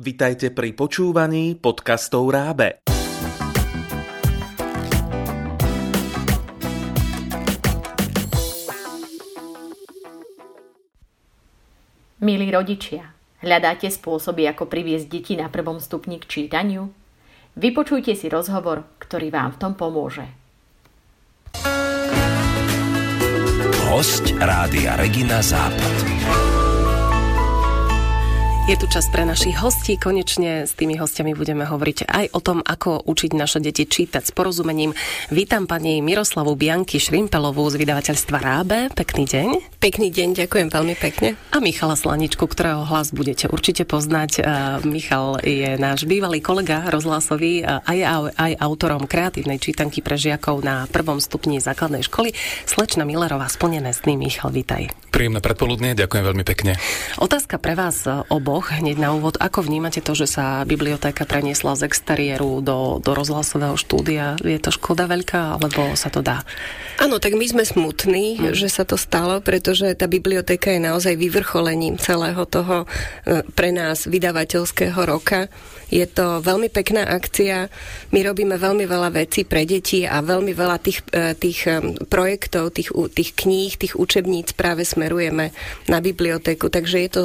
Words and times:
Vitajte 0.00 0.48
pri 0.56 0.72
počúvaní 0.72 1.60
podcastov 1.60 2.32
Rábe. 2.32 2.80
Milí 12.24 12.48
rodičia, 12.48 13.12
hľadáte 13.44 13.92
spôsoby, 13.92 14.48
ako 14.48 14.72
priviesť 14.72 15.04
deti 15.04 15.36
na 15.36 15.52
prvom 15.52 15.76
stupni 15.76 16.16
k 16.16 16.24
čítaniu? 16.24 16.88
Vypočujte 17.60 18.16
si 18.16 18.32
rozhovor, 18.32 18.88
ktorý 19.04 19.28
vám 19.28 19.52
v 19.52 19.60
tom 19.60 19.76
pomôže. 19.76 20.24
Host 23.92 24.32
Rádia 24.40 24.96
Regina 24.96 25.44
Západ. 25.44 26.19
Je 28.70 28.78
tu 28.78 28.86
čas 28.86 29.10
pre 29.10 29.26
našich 29.26 29.58
hostí. 29.58 29.98
Konečne 29.98 30.62
s 30.62 30.78
tými 30.78 30.94
hostiami 30.94 31.34
budeme 31.34 31.66
hovoriť 31.66 32.06
aj 32.06 32.26
o 32.30 32.38
tom, 32.38 32.62
ako 32.62 33.02
učiť 33.02 33.34
naše 33.34 33.58
deti 33.58 33.82
čítať 33.82 34.22
s 34.22 34.30
porozumením. 34.30 34.94
Vítam 35.34 35.66
pani 35.66 35.98
Miroslavu 35.98 36.54
Bianky 36.54 37.02
Šrimpelovú 37.02 37.66
z 37.66 37.82
vydavateľstva 37.82 38.38
Rábe. 38.38 38.94
Pekný 38.94 39.26
deň. 39.26 39.48
Pekný 39.82 40.14
deň, 40.14 40.46
ďakujem 40.46 40.70
veľmi 40.70 40.94
pekne. 41.02 41.34
A 41.50 41.58
Michala 41.58 41.98
Slaničku, 41.98 42.46
ktorého 42.46 42.86
hlas 42.86 43.10
budete 43.10 43.50
určite 43.50 43.82
poznať. 43.82 44.46
Michal 44.86 45.42
je 45.42 45.74
náš 45.74 46.06
bývalý 46.06 46.38
kolega 46.38 46.86
rozhlasový 46.94 47.66
a 47.66 47.90
je 47.90 48.06
aj 48.38 48.52
autorom 48.62 49.10
kreatívnej 49.10 49.58
čítanky 49.58 49.98
pre 49.98 50.14
žiakov 50.14 50.62
na 50.62 50.86
prvom 50.86 51.18
stupni 51.18 51.58
základnej 51.58 52.06
školy. 52.06 52.38
Slečna 52.70 53.02
Millerová, 53.02 53.50
splnené 53.50 53.90
sny. 53.90 54.14
Michal, 54.14 54.54
vítaj. 54.54 54.94
Príjemné 55.10 55.42
predpoludne, 55.42 55.98
ďakujem 55.98 56.22
veľmi 56.22 56.44
pekne. 56.46 56.78
Otázka 57.18 57.58
pre 57.58 57.74
vás 57.74 58.06
oboch 58.30 58.59
Boh, 58.60 58.76
hneď 58.76 59.00
na 59.00 59.16
úvod. 59.16 59.40
Ako 59.40 59.64
vnímate 59.64 60.04
to, 60.04 60.12
že 60.12 60.28
sa 60.28 60.68
bibliotéka 60.68 61.24
preniesla 61.24 61.80
z 61.80 61.88
exteriéru 61.88 62.60
do, 62.60 63.00
do 63.00 63.16
rozhlasového 63.16 63.72
štúdia? 63.72 64.36
Je 64.36 64.60
to 64.60 64.68
škoda 64.68 65.08
veľká, 65.08 65.56
alebo 65.56 65.96
sa 65.96 66.12
to 66.12 66.20
dá? 66.20 66.44
Áno, 67.00 67.16
tak 67.16 67.40
my 67.40 67.48
sme 67.48 67.64
smutní, 67.64 68.36
hmm. 68.36 68.52
že 68.52 68.68
sa 68.68 68.84
to 68.84 69.00
stalo, 69.00 69.40
pretože 69.40 69.88
tá 69.96 70.04
bibliotéka 70.04 70.68
je 70.76 70.76
naozaj 70.76 71.16
vyvrcholením 71.16 71.96
celého 71.96 72.44
toho 72.44 72.84
e, 72.84 73.40
pre 73.56 73.72
nás 73.72 74.04
vydavateľského 74.04 75.00
roka. 75.08 75.48
Je 75.88 76.04
to 76.04 76.44
veľmi 76.44 76.68
pekná 76.68 77.08
akcia. 77.08 77.72
My 78.12 78.20
robíme 78.20 78.60
veľmi 78.60 78.84
veľa 78.84 79.16
vecí 79.16 79.48
pre 79.48 79.64
deti 79.64 80.04
a 80.04 80.20
veľmi 80.20 80.52
veľa 80.52 80.76
tých, 80.84 81.00
e, 81.16 81.32
tých 81.32 81.64
e, 81.64 81.96
projektov, 82.12 82.76
tých, 82.76 82.92
tých 82.92 83.32
kníh, 83.32 83.72
tých 83.72 83.96
učebníc 83.96 84.52
práve 84.52 84.84
smerujeme 84.84 85.56
na 85.88 86.04
bibliotéku. 86.04 86.68
Takže 86.68 86.96
je 87.08 87.10
to, 87.10 87.22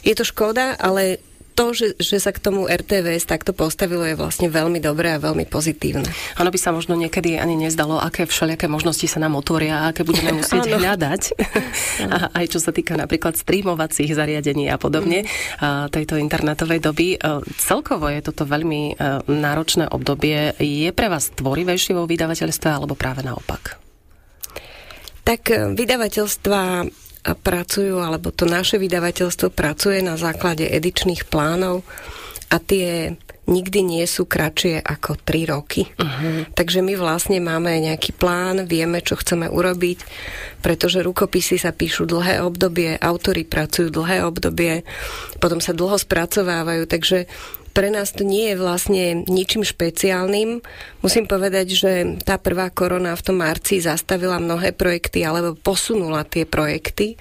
je 0.00 0.14
to 0.16 0.24
škoda, 0.24 0.59
ale 0.78 1.18
to, 1.60 1.76
že, 1.76 1.92
že 2.00 2.16
sa 2.16 2.32
k 2.32 2.40
tomu 2.40 2.64
RTVS 2.64 3.28
takto 3.28 3.52
postavilo, 3.52 4.00
je 4.08 4.16
vlastne 4.16 4.48
veľmi 4.48 4.80
dobré 4.80 5.12
a 5.12 5.20
veľmi 5.20 5.44
pozitívne. 5.44 6.08
Ono 6.40 6.48
by 6.48 6.56
sa 6.56 6.72
možno 6.72 6.96
niekedy 6.96 7.36
ani 7.36 7.52
nezdalo, 7.52 8.00
aké 8.00 8.24
všelijaké 8.24 8.64
možnosti 8.64 9.04
sa 9.04 9.20
nám 9.20 9.36
otvoria 9.36 9.84
a 9.84 9.92
aké 9.92 10.00
budeme 10.00 10.32
musieť 10.40 10.72
hľadať. 10.72 11.22
a 12.16 12.32
aj 12.32 12.46
čo 12.48 12.64
sa 12.64 12.72
týka 12.72 12.96
napríklad 12.96 13.36
streamovacích 13.36 14.08
zariadení 14.16 14.72
a 14.72 14.80
podobne 14.80 15.28
mm. 15.28 15.28
a 15.60 15.68
tejto 15.92 16.16
internetovej 16.16 16.80
doby. 16.80 17.20
E, 17.20 17.44
celkovo 17.60 18.08
je 18.08 18.24
toto 18.24 18.48
veľmi 18.48 18.96
e, 18.96 19.28
náročné 19.28 19.92
obdobie. 19.92 20.56
Je 20.56 20.88
pre 20.96 21.12
vás 21.12 21.28
tvorivejšie 21.28 21.92
vo 21.92 22.08
vydavateľstve 22.08 22.68
alebo 22.72 22.96
práve 22.96 23.20
naopak? 23.20 23.76
Tak 25.28 25.42
e, 25.52 25.76
vydavateľstva 25.76 26.88
pracujú, 27.24 28.00
alebo 28.00 28.32
to 28.32 28.48
naše 28.48 28.80
vydavateľstvo 28.80 29.52
pracuje 29.52 30.00
na 30.00 30.16
základe 30.16 30.64
edičných 30.64 31.28
plánov 31.28 31.84
a 32.50 32.56
tie 32.58 33.14
nikdy 33.50 33.82
nie 33.82 34.06
sú 34.06 34.30
kratšie 34.30 34.78
ako 34.78 35.18
3 35.26 35.52
roky. 35.52 35.82
Uh-huh. 35.98 36.46
Takže 36.54 36.80
my 36.86 36.94
vlastne 36.94 37.42
máme 37.42 37.82
nejaký 37.82 38.14
plán, 38.14 38.64
vieme, 38.64 39.02
čo 39.02 39.18
chceme 39.18 39.50
urobiť, 39.50 39.98
pretože 40.62 41.02
rukopisy 41.02 41.58
sa 41.58 41.74
píšu 41.74 42.06
dlhé 42.06 42.40
obdobie, 42.46 42.94
autory 42.94 43.42
pracujú 43.42 43.90
dlhé 43.90 44.22
obdobie, 44.22 44.86
potom 45.42 45.58
sa 45.58 45.74
dlho 45.74 45.98
spracovávajú, 45.98 46.86
takže 46.86 47.26
pre 47.70 47.88
nás 47.88 48.10
to 48.10 48.26
nie 48.26 48.52
je 48.52 48.56
vlastne 48.58 49.04
ničím 49.30 49.62
špeciálnym. 49.62 50.62
Musím 51.00 51.24
povedať, 51.30 51.66
že 51.72 51.92
tá 52.26 52.36
prvá 52.36 52.68
korona 52.70 53.14
v 53.14 53.24
tom 53.24 53.40
marci 53.40 53.78
zastavila 53.78 54.42
mnohé 54.42 54.74
projekty 54.74 55.22
alebo 55.22 55.58
posunula 55.58 56.26
tie 56.26 56.44
projekty 56.44 57.16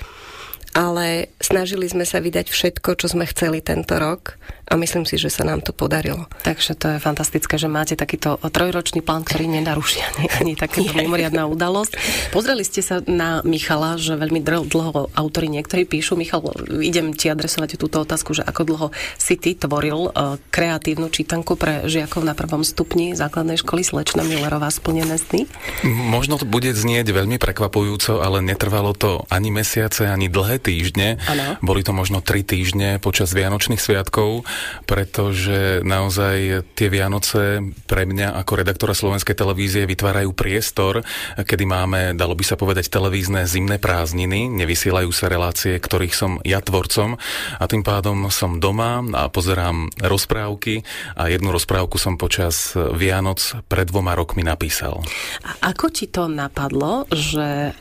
ale 0.70 1.34
snažili 1.42 1.90
sme 1.90 2.06
sa 2.06 2.22
vydať 2.22 2.46
všetko, 2.54 2.94
čo 2.94 3.10
sme 3.10 3.26
chceli 3.26 3.66
tento 3.66 3.98
rok 3.98 4.38
a 4.70 4.78
myslím 4.78 5.04
si, 5.10 5.18
že 5.18 5.34
sa 5.34 5.42
nám 5.42 5.66
to 5.66 5.74
podarilo. 5.74 6.30
Takže 6.46 6.78
to 6.78 6.86
je 6.96 6.98
fantastické, 7.02 7.58
že 7.58 7.66
máte 7.66 7.98
takýto 7.98 8.38
trojročný 8.38 9.02
plán, 9.02 9.26
ktorý 9.26 9.50
nenaruší 9.50 10.00
ani, 10.06 10.26
ani 10.38 10.54
takéto 10.54 10.94
mimoriadná 10.94 11.50
udalosť. 11.50 11.98
Pozreli 12.30 12.62
ste 12.62 12.86
sa 12.86 13.02
na 13.10 13.42
Michala, 13.42 13.98
že 13.98 14.14
veľmi 14.14 14.46
dlho 14.46 15.10
autory 15.18 15.50
niektorí 15.50 15.90
píšu. 15.90 16.14
Michal, 16.14 16.46
idem 16.80 17.18
ti 17.18 17.34
adresovať 17.34 17.82
túto 17.82 18.06
otázku, 18.06 18.38
že 18.38 18.46
ako 18.46 18.62
dlho 18.70 18.88
si 19.18 19.42
ty 19.42 19.58
tvoril 19.58 20.14
uh, 20.14 20.38
kreatívnu 20.54 21.10
čítanku 21.10 21.58
pre 21.58 21.90
žiakov 21.90 22.22
na 22.22 22.38
prvom 22.38 22.62
stupni 22.62 23.18
základnej 23.18 23.58
školy 23.58 23.82
Slečna 23.82 24.22
Millerová 24.22 24.70
splnené 24.70 25.18
sny? 25.18 25.50
Možno 25.88 26.38
to 26.38 26.46
bude 26.46 26.70
znieť 26.70 27.10
veľmi 27.10 27.42
prekvapujúco, 27.42 28.22
ale 28.22 28.46
netrvalo 28.46 28.94
to 28.94 29.26
ani 29.34 29.50
mesiace, 29.50 30.06
ani 30.06 30.30
dlhé 30.30 30.62
týždne. 30.62 31.18
Ano. 31.26 31.58
Boli 31.66 31.82
to 31.82 31.96
možno 31.96 32.22
tri 32.22 32.46
týždne 32.46 33.02
počas 33.02 33.34
Vianočných 33.34 33.82
sviatkov, 33.82 34.46
pretože 34.86 35.82
naozaj 35.86 36.66
tie 36.74 36.88
Vianoce 36.88 37.62
pre 37.86 38.06
mňa 38.06 38.36
ako 38.40 38.52
redaktora 38.66 38.98
Slovenskej 38.98 39.36
televízie 39.38 39.84
vytvárajú 39.86 40.34
priestor, 40.34 41.06
kedy 41.38 41.64
máme, 41.66 42.14
dalo 42.16 42.34
by 42.34 42.44
sa 42.46 42.56
povedať, 42.56 42.92
televízne 42.92 43.46
zimné 43.46 43.78
prázdniny, 43.78 44.50
nevysielajú 44.50 45.10
sa 45.14 45.30
relácie, 45.30 45.78
ktorých 45.78 46.16
som 46.16 46.32
ja 46.44 46.60
tvorcom. 46.64 47.20
A 47.60 47.64
tým 47.70 47.84
pádom 47.86 48.30
som 48.34 48.58
doma 48.62 49.02
a 49.16 49.28
pozerám 49.30 49.90
rozprávky. 50.00 50.84
A 51.16 51.30
jednu 51.32 51.54
rozprávku 51.54 52.02
som 52.02 52.18
počas 52.20 52.74
Vianoc 52.76 53.42
pred 53.68 53.88
dvoma 53.90 54.16
rokmi 54.16 54.46
napísal. 54.46 55.02
A 55.46 55.74
ako 55.74 55.90
ti 55.94 56.10
to 56.10 56.28
napadlo, 56.28 57.06
že 57.12 57.74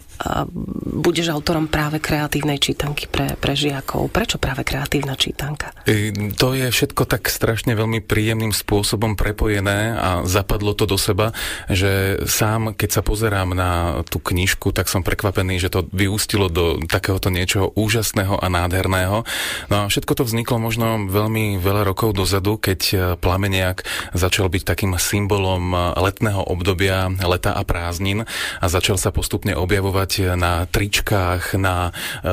budeš 0.98 1.30
autorom 1.30 1.70
práve 1.70 2.02
kreatívnej 2.02 2.58
čítanky 2.58 3.06
pre, 3.06 3.38
pre 3.38 3.54
žiakov. 3.54 4.10
Prečo 4.10 4.42
práve 4.42 4.66
kreatívna 4.66 5.14
čítanka? 5.14 5.70
E, 5.86 6.10
to 6.34 6.58
je 6.58 6.68
všetko 6.74 7.06
tak 7.06 7.30
strašne 7.30 7.78
veľmi 7.78 8.02
príjemným 8.02 8.50
spôsobom 8.50 9.14
prepojené 9.14 9.94
a 9.94 10.10
zapadlo 10.26 10.74
to 10.74 10.90
do 10.90 10.98
seba, 10.98 11.30
že 11.70 12.18
sám, 12.26 12.74
keď 12.74 12.98
sa 12.98 13.02
pozerám 13.06 13.54
na 13.54 14.02
tú 14.10 14.18
knižku, 14.18 14.74
tak 14.74 14.90
som 14.90 15.06
prekvapený, 15.06 15.62
že 15.62 15.70
to 15.70 15.86
vyústilo 15.94 16.50
do 16.50 16.82
takéhoto 16.90 17.30
niečoho 17.30 17.70
úžasného 17.78 18.42
a 18.42 18.46
nádherného. 18.50 19.22
No 19.70 19.76
a 19.76 19.84
všetko 19.86 20.18
to 20.18 20.26
vzniklo 20.26 20.58
možno 20.58 21.06
veľmi 21.06 21.62
veľa 21.62 21.86
rokov 21.86 22.18
dozadu, 22.18 22.58
keď 22.58 23.14
Plameniak 23.22 23.86
začal 24.16 24.50
byť 24.50 24.62
takým 24.66 24.92
symbolom 24.98 25.70
letného 25.94 26.42
obdobia, 26.42 27.06
leta 27.22 27.54
a 27.54 27.62
prázdnin 27.62 28.26
a 28.58 28.66
začal 28.66 28.98
sa 28.98 29.14
postupne 29.14 29.54
objavovať 29.54 30.07
mať 30.08 30.40
na 30.40 30.64
tričkách, 30.64 31.60
na 31.60 31.92
e, 32.24 32.32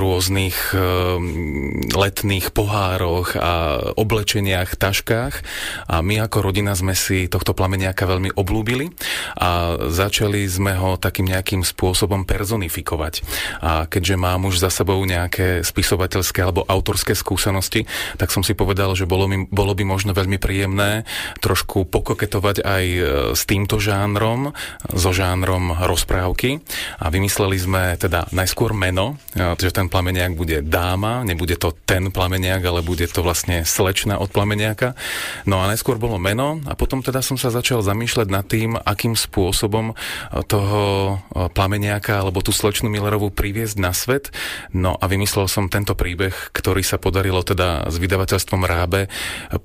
rôznych 0.00 0.72
e, 0.72 0.80
letných 1.92 2.48
pohároch 2.56 3.36
a 3.36 3.52
oblečeniach, 3.92 4.80
taškách. 4.80 5.34
A 5.84 6.00
my 6.00 6.24
ako 6.24 6.48
rodina 6.48 6.72
sme 6.72 6.96
si 6.96 7.28
tohto 7.28 7.52
plameniaka 7.52 8.08
veľmi 8.08 8.32
oblúbili 8.40 8.88
a 9.36 9.76
začali 9.92 10.48
sme 10.48 10.72
ho 10.80 10.96
takým 10.96 11.28
nejakým 11.28 11.60
spôsobom 11.60 12.24
personifikovať. 12.24 13.20
A 13.60 13.84
keďže 13.84 14.16
mám 14.16 14.48
už 14.48 14.56
za 14.56 14.72
sebou 14.72 14.96
nejaké 15.04 15.60
spisovateľské 15.60 16.40
alebo 16.40 16.64
autorské 16.64 17.12
skúsenosti, 17.12 17.84
tak 18.16 18.32
som 18.32 18.40
si 18.40 18.56
povedal, 18.56 18.96
že 18.96 19.04
bolo, 19.04 19.28
mi, 19.28 19.44
bolo 19.44 19.76
by 19.76 19.84
možno 19.84 20.16
veľmi 20.16 20.40
príjemné 20.40 21.04
trošku 21.44 21.84
pokoketovať 21.84 22.64
aj 22.64 22.84
e, 22.88 23.00
s 23.36 23.44
týmto 23.44 23.76
žánrom, 23.76 24.56
so 24.88 25.12
žánrom 25.12 25.76
rozprávky 25.84 26.64
a 26.96 27.09
vymysleli 27.10 27.58
sme 27.58 27.82
teda 27.98 28.30
najskôr 28.30 28.70
meno, 28.70 29.18
že 29.34 29.74
ten 29.74 29.90
plameniak 29.90 30.38
bude 30.38 30.62
dáma, 30.62 31.26
nebude 31.26 31.58
to 31.58 31.74
ten 31.84 32.14
plameniak, 32.14 32.62
ale 32.62 32.86
bude 32.86 33.10
to 33.10 33.26
vlastne 33.26 33.66
slečna 33.66 34.22
od 34.22 34.30
plameniaka. 34.30 34.94
No 35.44 35.58
a 35.58 35.66
najskôr 35.66 35.98
bolo 35.98 36.22
meno 36.22 36.62
a 36.70 36.78
potom 36.78 37.02
teda 37.02 37.18
som 37.20 37.34
sa 37.34 37.50
začal 37.50 37.82
zamýšľať 37.82 38.28
nad 38.30 38.46
tým, 38.46 38.78
akým 38.78 39.18
spôsobom 39.18 39.98
toho 40.46 40.82
plameniaka 41.50 42.22
alebo 42.22 42.38
tú 42.38 42.54
slečnú 42.54 42.86
Millerovú 42.86 43.34
priviesť 43.34 43.76
na 43.82 43.90
svet. 43.90 44.30
No 44.70 44.94
a 44.94 45.04
vymyslel 45.10 45.50
som 45.50 45.66
tento 45.66 45.98
príbeh, 45.98 46.54
ktorý 46.54 46.86
sa 46.86 47.02
podarilo 47.02 47.42
teda 47.42 47.90
s 47.90 47.98
vydavateľstvom 47.98 48.62
Rábe 48.62 49.10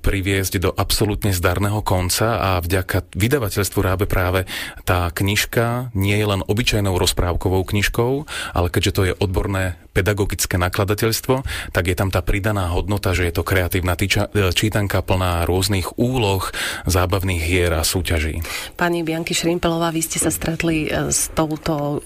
priviesť 0.02 0.58
do 0.58 0.70
absolútne 0.74 1.30
zdarného 1.30 1.84
konca 1.86 2.42
a 2.42 2.50
vďaka 2.58 3.14
vydavateľstvu 3.14 3.78
Rábe 3.78 4.10
práve 4.10 4.48
tá 4.82 5.12
knižka 5.14 5.94
nie 5.94 6.16
je 6.16 6.26
len 6.26 6.40
obyčajnou 6.42 6.96
rozprávkou, 6.96 7.35
rozprávkovou 7.36 7.68
knižkou, 7.68 8.12
ale 8.56 8.72
keďže 8.72 8.92
to 8.92 9.02
je 9.04 9.14
odborné 9.20 9.76
pedagogické 9.96 10.60
nakladateľstvo, 10.60 11.40
tak 11.72 11.88
je 11.88 11.96
tam 11.96 12.12
tá 12.12 12.20
pridaná 12.20 12.68
hodnota, 12.68 13.16
že 13.16 13.32
je 13.32 13.40
to 13.40 13.48
kreatívna 13.48 13.96
týča, 13.96 14.28
e, 14.36 14.52
čítanka 14.52 15.00
plná 15.00 15.48
rôznych 15.48 15.96
úloh, 15.96 16.44
zábavných 16.84 17.40
hier 17.40 17.72
a 17.72 17.80
súťaží. 17.80 18.44
Pani 18.76 19.00
Bianky 19.00 19.32
Šrimpelová, 19.32 19.88
vy 19.88 20.04
ste 20.04 20.20
sa 20.20 20.28
stretli 20.28 20.92
e, 20.92 21.08
s 21.08 21.32
touto 21.32 22.04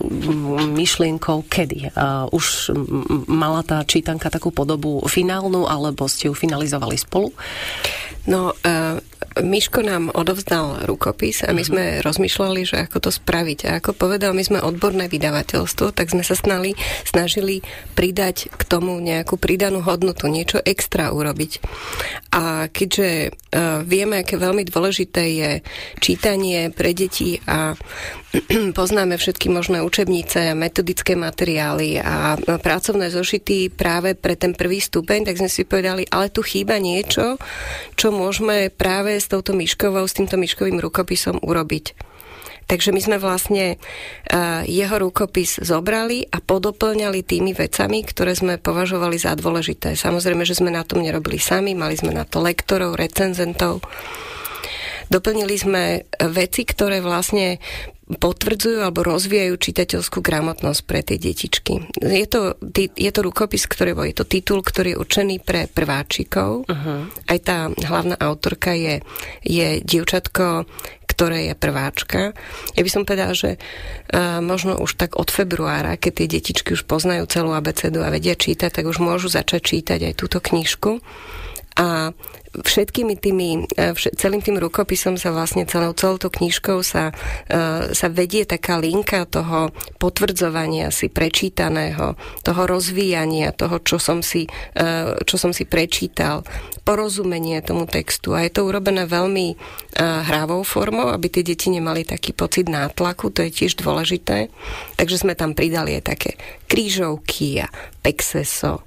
myšlienkou 0.71 1.51
kedy? 1.51 1.91
Už 2.31 2.71
mala 3.27 3.67
tá 3.67 3.83
čítanka 3.83 4.31
takú 4.31 4.55
podobu 4.55 5.03
finálnu, 5.11 5.67
alebo 5.67 6.07
ste 6.07 6.31
ju 6.31 6.35
finalizovali 6.37 6.95
spolu? 6.95 7.35
No, 8.29 8.53
uh, 8.53 9.01
Miško 9.41 9.81
nám 9.81 10.13
odovzdal 10.13 10.85
rukopis 10.85 11.41
a 11.47 11.55
my 11.57 11.63
sme 11.65 11.83
uh-huh. 11.97 12.05
rozmýšľali, 12.05 12.61
že 12.67 12.77
ako 12.85 13.09
to 13.09 13.11
spraviť. 13.15 13.59
A 13.71 13.71
ako 13.81 13.97
povedal, 13.97 14.37
my 14.37 14.45
sme 14.45 14.61
odborné 14.61 15.09
vydavateľstvo, 15.09 15.97
tak 15.97 16.13
sme 16.13 16.21
sa 16.21 16.37
snali, 16.37 16.77
snažili 17.07 17.65
pridať 17.95 18.49
k 18.53 18.63
tomu 18.65 18.97
nejakú 18.99 19.37
pridanú 19.37 19.85
hodnotu, 19.85 20.27
niečo 20.31 20.59
extra 20.63 21.13
urobiť. 21.13 21.61
A 22.33 22.71
keďže 22.71 23.31
uh, 23.31 23.83
vieme, 23.85 24.23
aké 24.23 24.41
veľmi 24.41 24.65
dôležité 24.67 25.23
je 25.37 25.51
čítanie 25.99 26.71
pre 26.73 26.97
deti 26.97 27.43
a 27.45 27.75
poznáme 28.79 29.19
všetky 29.19 29.51
možné 29.51 29.83
učebnice, 29.83 30.55
metodické 30.55 31.19
materiály 31.19 31.99
a 31.99 32.39
pracovné 32.41 33.11
zošity 33.11 33.75
práve 33.75 34.15
pre 34.15 34.39
ten 34.39 34.55
prvý 34.55 34.79
stupeň, 34.79 35.27
tak 35.27 35.41
sme 35.43 35.51
si 35.51 35.67
povedali, 35.67 36.07
ale 36.09 36.31
tu 36.31 36.41
chýba 36.47 36.79
niečo, 36.79 37.37
čo 37.99 38.15
môžeme 38.15 38.71
práve 38.71 39.19
s 39.19 39.27
touto 39.27 39.53
myškovou, 39.53 40.07
s 40.07 40.17
týmto 40.17 40.39
myškovým 40.39 40.79
rukopisom 40.79 41.43
urobiť. 41.43 42.10
Takže 42.71 42.95
my 42.95 43.01
sme 43.03 43.17
vlastne 43.19 43.75
uh, 43.75 44.63
jeho 44.63 44.95
rukopis 45.03 45.59
zobrali 45.59 46.23
a 46.31 46.39
podoplňali 46.39 47.27
tými 47.27 47.51
vecami, 47.51 48.07
ktoré 48.07 48.39
sme 48.39 48.63
považovali 48.63 49.19
za 49.19 49.35
dôležité. 49.35 49.99
Samozrejme, 49.99 50.47
že 50.47 50.55
sme 50.55 50.71
na 50.71 50.87
tom 50.87 51.03
nerobili 51.03 51.43
sami, 51.43 51.75
mali 51.75 51.99
sme 51.99 52.15
na 52.15 52.23
to 52.23 52.39
lektorov, 52.39 52.95
recenzentov. 52.95 53.83
Doplnili 55.11 55.59
sme 55.59 56.07
veci, 56.31 56.63
ktoré 56.63 57.03
vlastne 57.03 57.59
potvrdzujú 58.19 58.83
alebo 58.83 59.07
rozvíjajú 59.07 59.55
čitateľskú 59.55 60.19
gramotnosť 60.19 60.81
pre 60.83 61.01
tie 61.07 61.19
detičky. 61.19 61.79
Je 62.03 62.27
to, 62.27 62.59
je 62.75 63.11
to 63.11 63.21
rukopis, 63.23 63.71
ktorý 63.71 63.95
je 64.11 64.17
to 64.19 64.27
titul, 64.27 64.63
ktorý 64.67 64.95
je 64.95 65.01
určený 65.03 65.37
pre 65.39 65.71
prváčikov. 65.71 66.67
Uh-huh. 66.67 67.07
Aj 67.31 67.39
tá 67.39 67.71
hlavná 67.71 68.19
autorka 68.19 68.75
je, 68.75 68.99
je 69.47 69.79
dievčatko, 69.87 70.67
ktoré 71.21 71.53
je 71.53 71.55
prváčka. 71.55 72.33
Ja 72.73 72.81
by 72.81 72.89
som 72.89 73.05
povedala, 73.05 73.37
že 73.37 73.61
uh, 73.61 74.41
možno 74.41 74.81
už 74.81 74.97
tak 74.97 75.21
od 75.21 75.29
februára, 75.29 76.01
keď 76.01 76.25
tie 76.25 76.41
detičky 76.41 76.73
už 76.73 76.89
poznajú 76.89 77.29
celú 77.29 77.53
abecedu 77.53 78.01
a 78.01 78.09
vedia 78.09 78.33
čítať, 78.33 78.73
tak 78.73 78.89
už 78.89 79.05
môžu 79.05 79.29
začať 79.29 79.61
čítať 79.61 80.01
aj 80.01 80.15
túto 80.17 80.41
knižku. 80.41 81.05
A 81.79 82.11
všetkými 82.51 83.15
tými, 83.15 83.71
e, 83.79 83.95
celým 83.95 84.43
tým 84.43 84.59
rukopisom 84.59 85.15
sa 85.15 85.31
vlastne 85.31 85.63
celou, 85.71 85.95
celou 85.95 86.19
tou 86.19 86.35
knižkou 86.35 86.83
sa, 86.83 87.15
e, 87.47 87.95
sa 87.95 88.09
vedie 88.11 88.43
taká 88.43 88.75
linka 88.83 89.23
toho 89.23 89.71
potvrdzovania 90.03 90.91
si 90.91 91.07
prečítaného, 91.07 92.19
toho 92.43 92.63
rozvíjania 92.67 93.55
toho, 93.55 93.79
čo 93.79 94.03
som 94.03 94.19
si, 94.19 94.51
e, 94.75 95.15
čo 95.23 95.37
som 95.39 95.55
si 95.55 95.63
prečítal, 95.63 96.43
porozumenie 96.83 97.63
tomu 97.63 97.87
textu. 97.87 98.35
A 98.35 98.43
je 98.43 98.51
to 98.51 98.67
urobené 98.67 99.07
veľmi 99.07 99.55
hrávou 100.01 100.65
formou, 100.65 101.13
aby 101.13 101.29
tie 101.29 101.45
deti 101.45 101.69
nemali 101.71 102.03
taký 102.09 102.33
pocit 102.35 102.67
nátlaku, 102.67 103.31
to 103.31 103.47
je 103.47 103.53
tiež 103.53 103.79
dôležité. 103.79 104.51
Takže 104.97 105.23
sme 105.23 105.39
tam 105.39 105.55
pridali 105.55 106.01
aj 106.01 106.05
také 106.09 106.31
krížovky 106.67 107.63
a 107.63 107.69
pexeso 108.01 108.83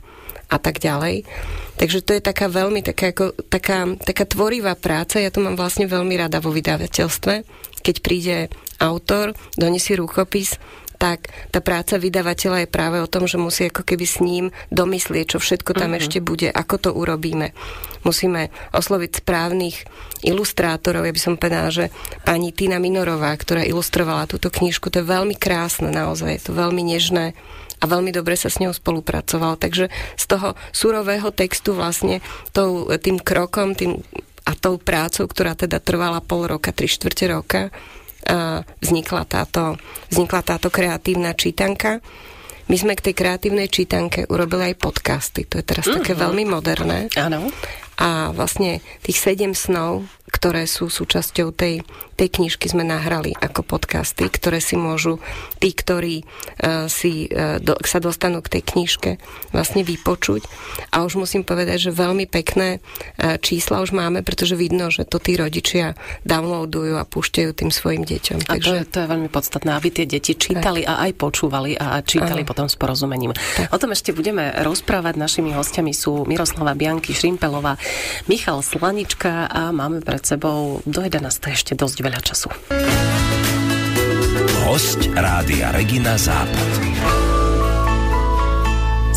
a 0.53 0.57
tak 0.61 0.77
ďalej. 0.77 1.25
Takže 1.81 2.05
to 2.05 2.13
je 2.13 2.21
taká 2.21 2.45
veľmi 2.53 2.85
taká, 2.85 3.09
ako, 3.09 3.33
taká, 3.49 3.89
taká 3.97 4.29
tvorivá 4.29 4.77
práca. 4.77 5.17
Ja 5.17 5.33
to 5.33 5.41
mám 5.41 5.57
vlastne 5.57 5.89
veľmi 5.89 6.13
rada 6.13 6.37
vo 6.37 6.53
vydavateľstve. 6.53 7.33
Keď 7.81 7.95
príde 8.05 8.53
autor, 8.77 9.33
donesie 9.57 9.97
rukopis, 9.97 10.61
tak 11.01 11.27
tá 11.51 11.59
práca 11.59 11.99
vydavateľa 11.99 12.63
je 12.63 12.69
práve 12.71 12.97
o 13.03 13.11
tom, 13.11 13.27
že 13.27 13.35
musí 13.35 13.67
ako 13.67 13.83
keby 13.83 14.05
s 14.07 14.23
ním 14.23 14.55
domyslieť, 14.71 15.35
čo 15.35 15.37
všetko 15.43 15.75
tam 15.75 15.91
uh-huh. 15.91 15.99
ešte 15.99 16.23
bude, 16.23 16.47
ako 16.47 16.75
to 16.79 16.89
urobíme. 16.95 17.51
Musíme 18.07 18.47
osloviť 18.71 19.19
správnych 19.19 19.83
ilustrátorov. 20.23 21.03
Ja 21.03 21.11
by 21.11 21.19
som 21.19 21.35
povedala, 21.35 21.75
že 21.75 21.91
pani 22.23 22.55
Tina 22.55 22.79
Minorová, 22.79 23.35
ktorá 23.35 23.67
ilustrovala 23.67 24.31
túto 24.31 24.47
knižku, 24.47 24.87
to 24.87 25.03
je 25.03 25.11
veľmi 25.11 25.35
krásne 25.35 25.91
naozaj, 25.91 26.39
je 26.39 26.43
to 26.47 26.53
veľmi 26.55 26.79
nežné 26.79 27.35
a 27.79 27.85
veľmi 27.89 28.13
dobre 28.13 28.37
sa 28.37 28.51
s 28.51 28.59
ňou 28.61 28.75
spolupracoval. 28.75 29.57
Takže 29.57 29.89
z 30.19 30.25
toho 30.27 30.53
surového 30.75 31.31
textu 31.33 31.73
vlastne 31.73 32.19
tou, 32.51 32.89
tým 32.99 33.17
krokom 33.17 33.73
tým, 33.73 34.03
a 34.43 34.51
tou 34.59 34.75
prácou, 34.75 35.23
ktorá 35.23 35.55
teda 35.55 35.79
trvala 35.79 36.19
pol 36.19 36.45
roka, 36.45 36.75
tri 36.75 36.91
štvrte 36.91 37.25
roka, 37.31 37.71
vznikla 38.79 39.23
táto, 39.27 39.79
vznikla 40.11 40.41
táto 40.43 40.67
kreatívna 40.67 41.31
čítanka. 41.35 42.03
My 42.71 42.79
sme 42.79 42.95
k 42.95 43.11
tej 43.11 43.15
kreatívnej 43.19 43.67
čítanke 43.67 44.23
urobili 44.31 44.71
aj 44.71 44.79
podcasty. 44.79 45.43
To 45.51 45.59
je 45.59 45.65
teraz 45.67 45.83
mm-hmm. 45.83 45.99
také 45.99 46.13
veľmi 46.15 46.43
moderné. 46.47 47.11
Áno. 47.19 47.51
A 47.97 48.33
vlastne 48.33 48.81
tých 49.05 49.19
sedem 49.21 49.53
snov 49.53 50.07
ktoré 50.33 50.65
sú 50.65 50.89
súčasťou 50.89 51.53
tej, 51.53 51.85
tej 52.17 52.29
knižky, 52.41 52.65
sme 52.65 52.81
nahrali 52.81 53.37
ako 53.37 53.61
podcasty, 53.61 54.25
ktoré 54.33 54.57
si 54.57 54.73
môžu 54.73 55.21
tí, 55.61 55.69
ktorí 55.75 56.25
uh, 56.25 56.89
si, 56.89 57.29
uh, 57.29 57.61
do, 57.61 57.77
sa 57.85 58.01
dostanú 58.01 58.41
k 58.41 58.57
tej 58.59 58.63
knižke, 58.65 59.11
vlastne 59.53 59.85
vypočuť. 59.85 60.41
A 60.89 61.05
už 61.05 61.21
musím 61.21 61.45
povedať, 61.45 61.87
že 61.87 61.91
veľmi 61.93 62.25
pekné 62.25 62.81
uh, 62.81 63.37
čísla 63.37 63.85
už 63.85 63.93
máme, 63.93 64.25
pretože 64.25 64.57
vidno, 64.57 64.89
že 64.89 65.05
to 65.05 65.21
tí 65.21 65.37
rodičia 65.37 65.93
downloadujú 66.25 66.97
a 66.97 67.05
púšťajú 67.05 67.49
tým 67.53 67.69
svojim 67.69 68.01
deťom. 68.01 68.49
A 68.49 68.57
Takže... 68.57 68.67
to, 68.67 68.73
je, 68.81 68.83
to 68.89 68.97
je 69.05 69.07
veľmi 69.13 69.29
podstatné, 69.29 69.69
aby 69.77 69.87
tie 69.93 70.09
deti 70.09 70.33
čítali 70.33 70.81
tak. 70.81 70.91
a 70.91 70.93
aj 71.07 71.11
počúvali 71.13 71.77
a 71.77 72.01
čítali 72.01 72.41
Aha. 72.41 72.49
potom 72.49 72.65
s 72.65 72.73
porozumením. 72.73 73.37
Tak. 73.37 73.69
O 73.69 73.77
tom 73.77 73.93
ešte 73.93 74.09
budeme 74.11 74.49
rozprávať. 74.65 75.13
Našimi 75.13 75.53
hostiami 75.53 75.93
sú 75.93 76.25
Miroslava 76.25 76.73
Bianky 76.73 77.13
Šrimpelová, 77.13 77.77
Michal 78.29 78.61
Slanička 78.63 79.47
a 79.47 79.71
máme 79.71 80.03
pred 80.03 80.23
sebou 80.23 80.83
do 80.87 80.99
11. 81.03 81.23
ešte 81.51 81.73
dosť 81.73 81.97
veľa 82.03 82.19
času. 82.23 82.49
Host 84.63 85.05
Rádia 85.13 85.75
Regina 85.75 86.15
Západ. 86.15 87.22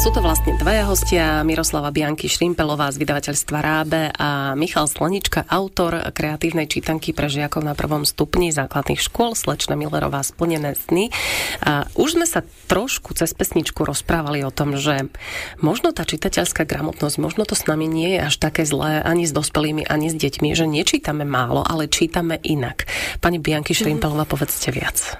Sú 0.06 0.14
to 0.14 0.22
vlastne 0.22 0.54
dvaja 0.54 0.86
hostia, 0.86 1.42
Miroslava 1.42 1.90
Bianky 1.90 2.30
Šrimpelová 2.30 2.94
z 2.94 3.02
vydavateľstva 3.02 3.58
Rábe 3.58 4.14
a 4.14 4.54
Michal 4.54 4.86
Slanička, 4.86 5.42
autor 5.50 5.98
kreatívnej 6.14 6.70
čítanky 6.70 7.10
pre 7.10 7.26
žiakov 7.26 7.66
na 7.66 7.74
prvom 7.74 8.06
stupni 8.06 8.54
základných 8.54 9.02
škôl, 9.02 9.34
slečna 9.34 9.74
Millerová 9.74 10.22
Splnené 10.22 10.78
sny. 10.78 11.10
A 11.58 11.90
už 11.98 12.22
sme 12.22 12.26
sa 12.30 12.46
trošku 12.70 13.18
cez 13.18 13.34
pesničku 13.34 13.82
rozprávali 13.82 14.46
o 14.46 14.54
tom, 14.54 14.78
že 14.78 15.10
možno 15.58 15.90
tá 15.90 16.06
čitateľská 16.06 16.70
gramotnosť, 16.70 17.18
možno 17.18 17.42
to 17.42 17.58
s 17.58 17.66
nami 17.66 17.90
nie 17.90 18.14
je 18.14 18.30
až 18.30 18.38
také 18.38 18.62
zlé 18.62 19.02
ani 19.02 19.26
s 19.26 19.34
dospelými, 19.34 19.90
ani 19.90 20.06
s 20.06 20.14
deťmi, 20.14 20.54
že 20.54 20.70
nečítame 20.70 21.26
málo, 21.26 21.66
ale 21.66 21.90
čítame 21.90 22.38
inak. 22.46 22.86
Pani 23.18 23.42
Bianky 23.42 23.74
Šrimpelová, 23.74 24.22
povedzte 24.22 24.70
viac. 24.70 25.18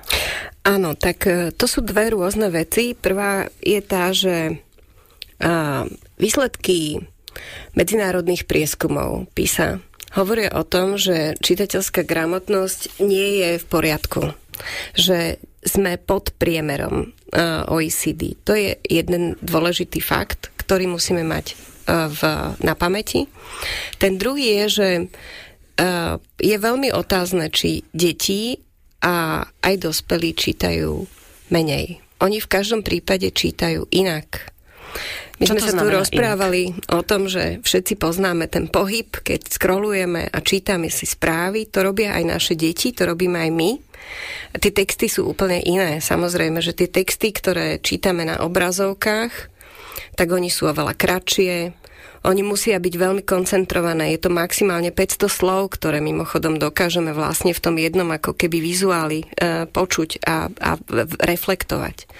Áno, 0.67 0.99
tak 0.99 1.31
e, 1.31 1.55
to 1.55 1.71
sú 1.71 1.79
dve 1.79 2.11
rôzne 2.11 2.51
veci. 2.51 2.99
Prvá 2.99 3.47
je 3.63 3.79
tá, 3.83 4.11
že 4.11 4.66
výsledky 6.17 7.05
medzinárodných 7.77 8.49
prieskumov 8.49 9.29
PISA 9.37 9.85
hovoria 10.17 10.49
o 10.57 10.65
tom, 10.65 10.97
že 10.97 11.37
čitateľská 11.45 12.09
gramotnosť 12.09 13.05
nie 13.05 13.45
je 13.45 13.51
v 13.61 13.65
poriadku. 13.69 14.33
Že 14.97 15.37
sme 15.61 16.01
pod 16.01 16.33
priemerom 16.41 17.13
OECD. 17.69 18.39
To 18.49 18.57
je 18.57 18.81
jeden 18.87 19.37
dôležitý 19.45 20.01
fakt, 20.01 20.49
ktorý 20.57 20.89
musíme 20.89 21.21
mať 21.27 21.59
v, 21.87 22.21
na 22.65 22.75
pamäti. 22.79 23.29
Ten 24.01 24.17
druhý 24.17 24.65
je, 24.65 24.67
že 24.73 24.89
je 26.41 26.57
veľmi 26.57 26.89
otázne, 26.97 27.53
či 27.53 27.85
deti 27.93 28.57
a 29.05 29.45
aj 29.45 29.75
dospelí 29.77 30.33
čítajú 30.33 31.05
menej. 31.53 32.01
Oni 32.25 32.41
v 32.41 32.49
každom 32.49 32.81
prípade 32.81 33.29
čítajú 33.29 33.85
inak. 33.93 34.57
My 35.37 35.45
Čo 35.45 35.61
sme 35.61 35.69
sa 35.69 35.77
tu 35.77 35.87
rozprávali 35.93 36.73
inak? 36.73 36.97
o 36.97 37.01
tom, 37.05 37.29
že 37.29 37.61
všetci 37.61 38.01
poznáme 38.01 38.49
ten 38.49 38.73
pohyb, 38.73 39.13
keď 39.21 39.53
scrollujeme 39.53 40.33
a 40.33 40.39
čítame 40.41 40.89
si 40.89 41.05
správy. 41.05 41.69
To 41.69 41.85
robia 41.85 42.17
aj 42.17 42.25
naše 42.25 42.55
deti, 42.57 42.97
to 42.97 43.05
robíme 43.05 43.37
aj 43.37 43.51
my. 43.53 43.71
Tie 44.57 44.73
texty 44.73 45.13
sú 45.13 45.29
úplne 45.29 45.61
iné. 45.61 46.01
Samozrejme, 46.01 46.65
že 46.65 46.73
tie 46.73 46.89
texty, 46.89 47.37
ktoré 47.37 47.77
čítame 47.85 48.25
na 48.25 48.41
obrazovkách, 48.41 49.33
tak 50.17 50.29
oni 50.33 50.49
sú 50.49 50.73
oveľa 50.73 50.97
kratšie, 50.97 51.77
oni 52.27 52.43
musia 52.43 52.83
byť 52.83 52.95
veľmi 52.99 53.23
koncentrované. 53.23 54.11
Je 54.11 54.27
to 54.27 54.35
maximálne 54.35 54.91
500 54.91 55.31
slov, 55.31 55.79
ktoré 55.79 56.03
mimochodom 56.03 56.59
dokážeme 56.59 57.15
vlastne 57.15 57.55
v 57.55 57.63
tom 57.63 57.79
jednom 57.79 58.11
ako 58.11 58.35
keby 58.35 58.59
vizuáli 58.59 59.23
e, 59.23 59.65
počuť 59.71 60.27
a, 60.27 60.51
a 60.51 60.71
reflektovať. 61.23 62.11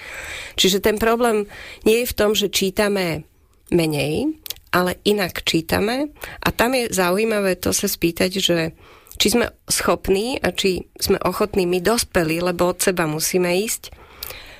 Čiže 0.55 0.79
ten 0.79 0.95
problém 0.95 1.43
nie 1.83 2.07
je 2.07 2.11
v 2.11 2.17
tom, 2.17 2.31
že 2.31 2.47
čítame 2.47 3.27
menej, 3.67 4.31
ale 4.71 4.95
inak 5.03 5.43
čítame 5.43 6.15
a 6.39 6.47
tam 6.55 6.71
je 6.75 6.87
zaujímavé 6.87 7.59
to 7.59 7.75
sa 7.75 7.91
spýtať, 7.91 8.31
že 8.39 8.57
či 9.17 9.27
sme 9.33 9.49
schopní 9.67 10.37
a 10.39 10.53
či 10.53 10.87
sme 11.01 11.17
ochotní 11.19 11.65
my 11.65 11.81
dospeli, 11.81 12.39
lebo 12.39 12.69
od 12.71 12.79
seba 12.79 13.09
musíme 13.09 13.49
ísť, 13.65 13.89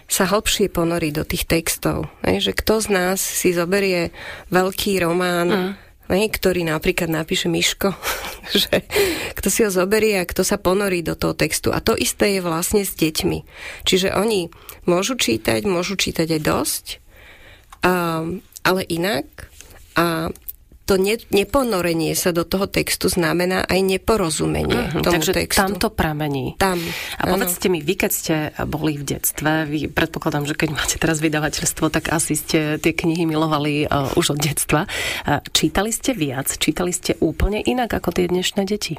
sa 0.07 0.23
hlbšie 0.23 0.71
ponoriť 0.71 1.11
do 1.13 1.23
tých 1.27 1.43
textov. 1.45 2.07
Ne? 2.23 2.39
Že 2.39 2.55
kto 2.55 2.73
z 2.79 2.87
nás 2.89 3.19
si 3.19 3.51
zoberie 3.51 4.15
veľký 4.49 5.03
román, 5.03 5.47
mm. 5.51 5.71
ne? 6.09 6.23
ktorý 6.31 6.63
napríklad 6.63 7.11
napíše 7.11 7.51
Miško, 7.51 7.91
že 8.63 8.87
kto 9.35 9.47
si 9.51 9.67
ho 9.67 9.71
zoberie 9.71 10.23
a 10.23 10.25
kto 10.25 10.47
sa 10.47 10.55
ponorí 10.55 11.03
do 11.03 11.19
toho 11.19 11.35
textu. 11.35 11.75
A 11.75 11.83
to 11.83 11.93
isté 11.99 12.39
je 12.39 12.41
vlastne 12.41 12.87
s 12.87 12.95
deťmi. 12.95 13.43
Čiže 13.83 14.15
oni 14.15 14.47
môžu 14.87 15.19
čítať, 15.19 15.67
môžu 15.67 15.99
čítať 15.99 16.39
aj 16.39 16.41
dosť, 16.41 16.85
um, 17.83 18.39
ale 18.63 18.81
inak. 18.87 19.51
A 19.97 20.31
to 20.88 20.96
ne, 20.96 21.20
neponorenie 21.36 22.15
sa 22.15 22.32
do 22.32 22.48
toho 22.48 22.72
textu 22.72 23.12
znamená 23.12 23.67
aj 23.67 23.79
neporozumenie 23.84 24.88
uh-huh, 24.88 25.03
tomu 25.03 25.20
takže 25.20 25.36
textu. 25.36 25.60
tam 25.60 25.75
to 25.75 25.91
pramení. 25.91 26.56
Tam. 26.56 26.79
A 27.20 27.24
povedzte 27.27 27.67
mi, 27.67 27.84
vy 27.84 27.94
keď 28.00 28.12
ste 28.12 28.36
boli 28.63 28.96
v 28.96 29.03
detstve, 29.03 29.67
vy 29.67 29.91
predpokladám, 29.91 30.48
že 30.48 30.56
keď 30.56 30.70
máte 30.72 30.96
teraz 30.96 31.20
vydavateľstvo, 31.20 31.91
tak 31.91 32.15
asi 32.15 32.39
ste 32.39 32.79
tie 32.79 32.96
knihy 32.96 33.27
milovali 33.27 33.84
uh, 33.84 34.15
už 34.15 34.34
od 34.34 34.39
detstva. 34.39 34.88
Uh, 35.27 35.44
čítali 35.51 35.91
ste 35.91 36.15
viac? 36.15 36.48
Čítali 36.56 36.96
ste 36.96 37.20
úplne 37.20 37.60
inak 37.60 37.91
ako 37.91 38.15
tie 38.15 38.32
dnešné 38.32 38.63
deti? 38.63 38.96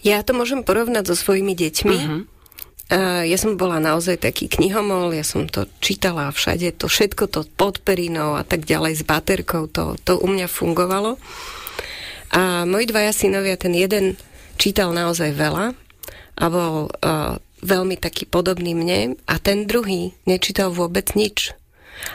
Ja 0.00 0.24
to 0.24 0.32
môžem 0.32 0.64
porovnať 0.64 1.12
so 1.12 1.16
svojimi 1.18 1.52
deťmi. 1.52 1.98
Uh-huh 2.00 2.39
ja 2.98 3.38
som 3.38 3.54
bola 3.54 3.78
naozaj 3.78 4.18
taký 4.18 4.50
knihomol, 4.50 5.14
ja 5.14 5.22
som 5.22 5.46
to 5.46 5.70
čítala 5.78 6.26
všade, 6.34 6.74
to 6.74 6.90
všetko 6.90 7.30
to 7.30 7.46
pod 7.54 7.78
perinou 7.86 8.34
a 8.34 8.42
tak 8.42 8.66
ďalej 8.66 8.98
s 8.98 9.02
baterkou, 9.06 9.70
to, 9.70 9.94
to 10.02 10.18
u 10.18 10.26
mňa 10.26 10.50
fungovalo. 10.50 11.14
A 12.34 12.66
moji 12.66 12.90
dvaja 12.90 13.14
synovia, 13.14 13.54
ten 13.54 13.78
jeden 13.78 14.18
čítal 14.58 14.90
naozaj 14.90 15.30
veľa 15.38 15.78
a 16.34 16.44
bol 16.50 16.90
uh, 16.90 17.38
veľmi 17.62 17.94
taký 17.94 18.26
podobný 18.26 18.74
mne 18.74 19.14
a 19.26 19.38
ten 19.38 19.70
druhý 19.70 20.10
nečítal 20.26 20.74
vôbec 20.74 21.14
nič. 21.14 21.54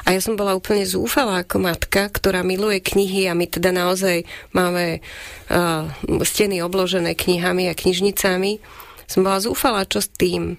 A 0.03 0.12
ja 0.12 0.20
som 0.20 0.34
bola 0.34 0.58
úplne 0.58 0.82
zúfalá 0.84 1.46
ako 1.46 1.62
matka, 1.62 2.10
ktorá 2.10 2.41
miluje 2.41 2.82
knihy 2.82 3.29
a 3.29 3.38
my 3.38 3.46
teda 3.48 3.70
naozaj 3.70 4.27
máme 4.51 5.00
uh, 5.00 5.88
steny 6.25 6.60
obložené 6.65 7.13
knihami 7.13 7.70
a 7.70 7.77
knižnicami. 7.77 8.60
Som 9.05 9.22
bola 9.22 9.38
zúfalá, 9.38 9.86
čo 9.86 10.01
s 10.01 10.10
tým 10.10 10.58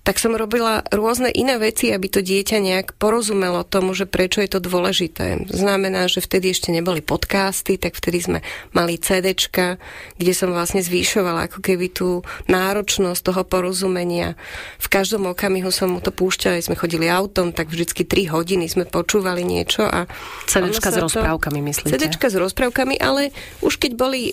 tak 0.00 0.16
som 0.16 0.32
robila 0.32 0.80
rôzne 0.88 1.28
iné 1.28 1.60
veci, 1.60 1.92
aby 1.92 2.08
to 2.08 2.24
dieťa 2.24 2.56
nejak 2.56 2.88
porozumelo 2.96 3.62
tomu, 3.68 3.92
že 3.92 4.08
prečo 4.08 4.40
je 4.40 4.48
to 4.48 4.60
dôležité. 4.60 5.44
Znamená, 5.52 6.08
že 6.08 6.24
vtedy 6.24 6.56
ešte 6.56 6.72
neboli 6.72 7.04
podcasty, 7.04 7.76
tak 7.76 7.92
vtedy 7.92 8.18
sme 8.24 8.38
mali 8.72 8.96
CDčka, 8.96 9.76
kde 10.16 10.32
som 10.32 10.50
vlastne 10.56 10.80
zvýšovala 10.80 11.52
ako 11.52 11.60
keby 11.60 11.86
tú 11.92 12.24
náročnosť 12.48 13.20
toho 13.20 13.42
porozumenia. 13.44 14.40
V 14.80 14.88
každom 14.88 15.28
okamihu 15.28 15.68
som 15.68 15.92
mu 15.92 16.00
to 16.00 16.10
púšťala, 16.10 16.64
sme 16.64 16.80
chodili 16.80 17.04
autom, 17.06 17.52
tak 17.52 17.68
vždycky 17.68 18.08
3 18.08 18.32
hodiny 18.32 18.66
sme 18.72 18.88
počúvali 18.88 19.44
niečo 19.44 19.84
a... 19.84 20.08
CDčka 20.48 20.90
s 20.90 20.98
rozprávkami, 21.00 21.60
myslíte? 21.60 21.92
CDčka 21.92 22.32
s 22.32 22.36
rozprávkami, 22.40 22.96
ale 22.96 23.36
už 23.60 23.76
keď 23.76 23.92
boli 24.00 24.32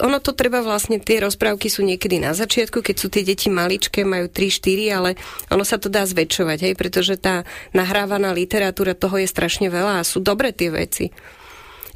ono 0.00 0.16
to 0.24 0.32
treba 0.32 0.64
vlastne, 0.64 0.96
tie 0.96 1.20
rozprávky 1.20 1.68
sú 1.68 1.84
niekedy 1.84 2.16
na 2.16 2.32
začiatku, 2.32 2.80
keď 2.80 2.96
sú 2.96 3.12
tie 3.12 3.20
deti 3.20 3.52
maličké, 3.52 4.00
majú 4.00 4.32
3-4, 4.32 4.96
ale 4.96 5.10
ono 5.52 5.64
sa 5.64 5.76
to 5.76 5.92
dá 5.92 6.08
zväčšovať, 6.08 6.58
hej, 6.64 6.74
pretože 6.74 7.20
tá 7.20 7.44
nahrávaná 7.76 8.32
literatúra, 8.32 8.96
toho 8.96 9.20
je 9.20 9.28
strašne 9.28 9.68
veľa 9.68 10.00
a 10.00 10.08
sú 10.08 10.24
dobre 10.24 10.56
tie 10.56 10.72
veci. 10.72 11.12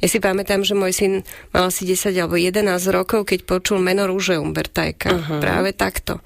Ja 0.03 0.11
si 0.11 0.19
pamätám, 0.19 0.67
že 0.67 0.75
môj 0.77 0.93
syn 0.93 1.13
mal 1.55 1.71
asi 1.71 1.87
10 1.87 2.13
alebo 2.19 2.35
11 2.35 2.61
rokov, 2.91 3.23
keď 3.25 3.47
počul 3.47 3.79
meno 3.79 4.03
rúže 4.03 4.35
Umbertajka. 4.35 5.09
Uh-huh. 5.15 5.39
Práve 5.39 5.71
takto. 5.71 6.19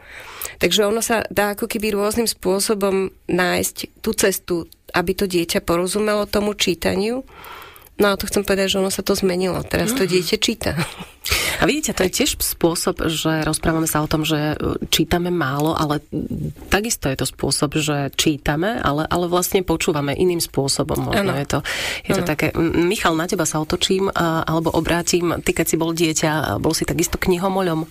Takže 0.58 0.90
ono 0.90 1.06
sa 1.06 1.22
dá 1.30 1.54
ako 1.54 1.70
keby 1.70 1.94
rôznym 1.94 2.26
spôsobom 2.26 3.14
nájsť 3.30 4.02
tú 4.02 4.18
cestu, 4.18 4.66
aby 4.98 5.14
to 5.14 5.30
dieťa 5.30 5.62
porozumelo 5.62 6.26
tomu 6.26 6.58
čítaniu 6.58 7.22
No 7.98 8.14
a 8.14 8.18
to 8.18 8.30
chcem 8.30 8.46
povedať, 8.46 8.78
že 8.78 8.80
ono 8.80 8.94
sa 8.94 9.02
to 9.02 9.18
zmenilo. 9.18 9.58
Teraz 9.66 9.98
to 9.98 10.06
mhm. 10.06 10.10
dieťa 10.14 10.38
číta. 10.38 10.72
A 11.58 11.64
vidíte, 11.66 11.94
to 11.98 12.06
je 12.06 12.12
tiež 12.24 12.38
spôsob, 12.38 13.10
že 13.10 13.42
rozprávame 13.42 13.90
sa 13.90 14.06
o 14.06 14.10
tom, 14.10 14.22
že 14.22 14.54
e, 14.54 14.56
čítame 14.94 15.34
málo, 15.34 15.74
ale 15.74 16.02
takisto 16.70 17.10
je 17.10 17.18
to 17.18 17.26
spôsob, 17.26 17.82
že 17.82 18.14
čítame, 18.14 18.78
ale, 18.78 19.10
ale 19.10 19.26
vlastne 19.26 19.66
počúvame 19.66 20.14
iným 20.14 20.40
spôsobom. 20.40 21.10
Možno 21.10 21.34
ano. 21.34 21.42
je 21.42 21.48
to, 21.50 21.60
je 22.06 22.14
to 22.14 22.24
také... 22.24 22.54
Michal, 22.62 23.18
na 23.18 23.26
teba 23.26 23.50
sa 23.50 23.58
otočím 23.58 24.10
alebo 24.14 24.70
obrátim. 24.70 25.42
Ty, 25.42 25.52
keď 25.52 25.66
si 25.66 25.76
bol 25.76 25.92
dieťa, 25.98 26.62
bol 26.62 26.78
si 26.78 26.86
takisto 26.86 27.18
knihomoľom? 27.18 27.90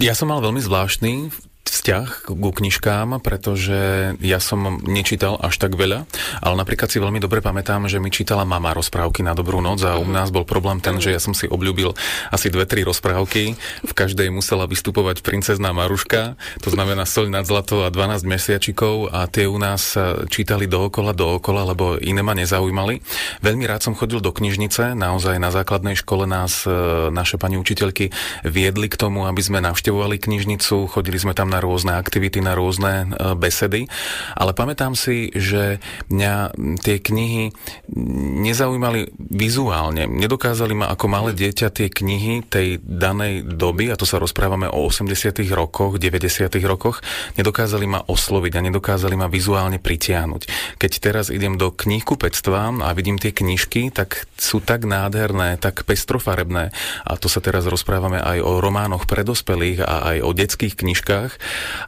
Ja 0.00 0.16
som 0.16 0.30
mal 0.30 0.40
veľmi 0.40 0.62
zvláštny 0.62 1.12
vzťah 1.62 2.34
ku 2.34 2.50
knižkám, 2.50 3.22
pretože 3.22 4.12
ja 4.18 4.38
som 4.42 4.82
nečítal 4.82 5.38
až 5.38 5.62
tak 5.62 5.78
veľa, 5.78 6.04
ale 6.42 6.54
napríklad 6.58 6.90
si 6.90 6.98
veľmi 6.98 7.22
dobre 7.22 7.38
pamätám, 7.38 7.86
že 7.86 8.02
mi 8.02 8.10
čítala 8.10 8.42
mama 8.42 8.74
rozprávky 8.74 9.22
na 9.22 9.38
dobrú 9.38 9.62
noc 9.62 9.86
a 9.86 9.94
u 9.94 10.06
nás 10.10 10.34
bol 10.34 10.42
problém 10.42 10.82
ten, 10.82 10.98
že 10.98 11.14
ja 11.14 11.22
som 11.22 11.38
si 11.38 11.46
obľúbil 11.46 11.94
asi 12.34 12.50
dve, 12.50 12.66
tri 12.66 12.82
rozprávky. 12.82 13.54
V 13.86 13.92
každej 13.94 14.34
musela 14.34 14.66
vystupovať 14.66 15.22
princezná 15.22 15.70
Maruška, 15.70 16.34
to 16.58 16.68
znamená 16.74 17.06
Soľ 17.06 17.30
nad 17.30 17.46
zlato 17.46 17.86
a 17.86 17.94
12 17.94 18.26
mesiačikov 18.26 19.14
a 19.14 19.30
tie 19.30 19.46
u 19.46 19.56
nás 19.56 19.94
čítali 20.28 20.66
dookola, 20.66 21.14
dookola, 21.14 21.70
lebo 21.70 21.94
iné 22.02 22.26
ma 22.26 22.34
nezaujímali. 22.34 22.98
Veľmi 23.44 23.64
rád 23.70 23.86
som 23.86 23.94
chodil 23.94 24.18
do 24.18 24.34
knižnice, 24.34 24.98
naozaj 24.98 25.38
na 25.38 25.54
základnej 25.54 25.94
škole 25.94 26.26
nás 26.26 26.66
e, 26.66 26.70
naše 27.14 27.38
pani 27.38 27.54
učiteľky 27.60 28.10
viedli 28.42 28.90
k 28.90 28.98
tomu, 28.98 29.28
aby 29.30 29.38
sme 29.44 29.62
navštevovali 29.62 30.18
knižnicu, 30.18 30.90
chodili 30.90 31.20
sme 31.20 31.36
tam 31.36 31.51
na 31.52 31.60
rôzne 31.60 31.92
aktivity, 31.92 32.40
na 32.40 32.56
rôzne 32.56 33.12
e, 33.12 33.36
besedy, 33.36 33.92
ale 34.32 34.56
pamätám 34.56 34.96
si, 34.96 35.28
že 35.36 35.84
mňa 36.08 36.56
tie 36.80 36.96
knihy 36.96 37.52
nezaujímali 38.40 39.12
vizuálne. 39.20 40.08
Nedokázali 40.08 40.72
ma 40.72 40.88
ako 40.88 41.06
malé 41.12 41.30
dieťa 41.36 41.68
tie 41.68 41.92
knihy 41.92 42.48
tej 42.48 42.80
danej 42.80 43.44
doby, 43.44 43.92
a 43.92 44.00
to 44.00 44.08
sa 44.08 44.16
rozprávame 44.16 44.64
o 44.72 44.88
80 44.88 45.44
rokoch, 45.52 46.00
90 46.00 46.48
rokoch, 46.64 47.04
nedokázali 47.36 47.84
ma 47.84 48.00
osloviť 48.00 48.52
a 48.56 48.64
nedokázali 48.72 49.14
ma 49.20 49.28
vizuálne 49.28 49.76
pritiahnuť. 49.76 50.76
Keď 50.80 50.92
teraz 51.02 51.28
idem 51.28 51.60
do 51.60 51.68
knihkupectva 51.68 52.86
a 52.86 52.90
vidím 52.94 53.18
tie 53.18 53.34
knižky, 53.34 53.90
tak 53.90 54.24
sú 54.38 54.62
tak 54.62 54.86
nádherné, 54.86 55.58
tak 55.58 55.82
pestrofarebné. 55.82 56.70
A 57.02 57.12
to 57.18 57.26
sa 57.26 57.42
teraz 57.42 57.66
rozprávame 57.66 58.22
aj 58.22 58.38
o 58.38 58.62
románoch 58.62 59.10
pre 59.10 59.26
dospelých 59.26 59.82
a 59.82 60.14
aj 60.14 60.16
o 60.22 60.30
detských 60.30 60.78
knižkách, 60.78 61.30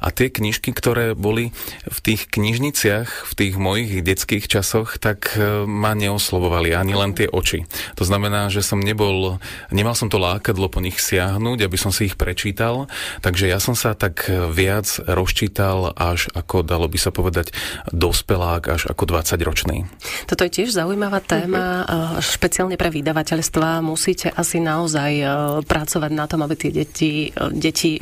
a 0.00 0.08
tie 0.10 0.28
knižky, 0.30 0.74
ktoré 0.74 1.14
boli 1.16 1.54
v 1.86 1.98
tých 2.02 2.28
knižniciach, 2.30 3.30
v 3.30 3.32
tých 3.32 3.54
mojich 3.56 4.02
detských 4.02 4.46
časoch, 4.50 4.98
tak 4.98 5.34
e, 5.34 5.64
ma 5.64 5.94
neoslovovali 5.94 6.74
ani 6.74 6.94
len 6.94 7.12
tie 7.14 7.30
oči. 7.30 7.64
To 7.96 8.04
znamená, 8.04 8.50
že 8.50 8.64
som 8.64 8.82
nebol, 8.82 9.38
nemal 9.70 9.94
som 9.96 10.10
to 10.10 10.18
lákadlo 10.18 10.68
po 10.68 10.82
nich 10.82 10.98
siahnuť, 10.98 11.58
aby 11.64 11.76
som 11.78 11.94
si 11.94 12.10
ich 12.10 12.16
prečítal, 12.18 12.90
takže 13.22 13.48
ja 13.48 13.58
som 13.62 13.78
sa 13.78 13.94
tak 13.94 14.26
viac 14.28 14.86
rozčítal 15.04 15.94
až 15.94 16.28
ako, 16.34 16.66
dalo 16.66 16.90
by 16.90 16.98
sa 16.98 17.10
povedať, 17.14 17.54
dospelák, 17.90 18.62
až 18.68 18.82
ako 18.90 19.02
20-ročný. 19.08 19.86
Toto 20.26 20.42
je 20.44 20.50
tiež 20.50 20.74
zaujímavá 20.74 21.22
téma, 21.22 21.84
uh-huh. 21.84 22.20
špeciálne 22.20 22.74
pre 22.74 22.90
vydavateľstva. 22.90 23.84
Musíte 23.84 24.32
asi 24.34 24.58
naozaj 24.58 25.12
e, 25.20 25.26
pracovať 25.64 26.10
na 26.12 26.24
tom, 26.26 26.42
aby 26.42 26.54
tie 26.58 26.70
deti, 26.74 27.12
deti 27.52 27.96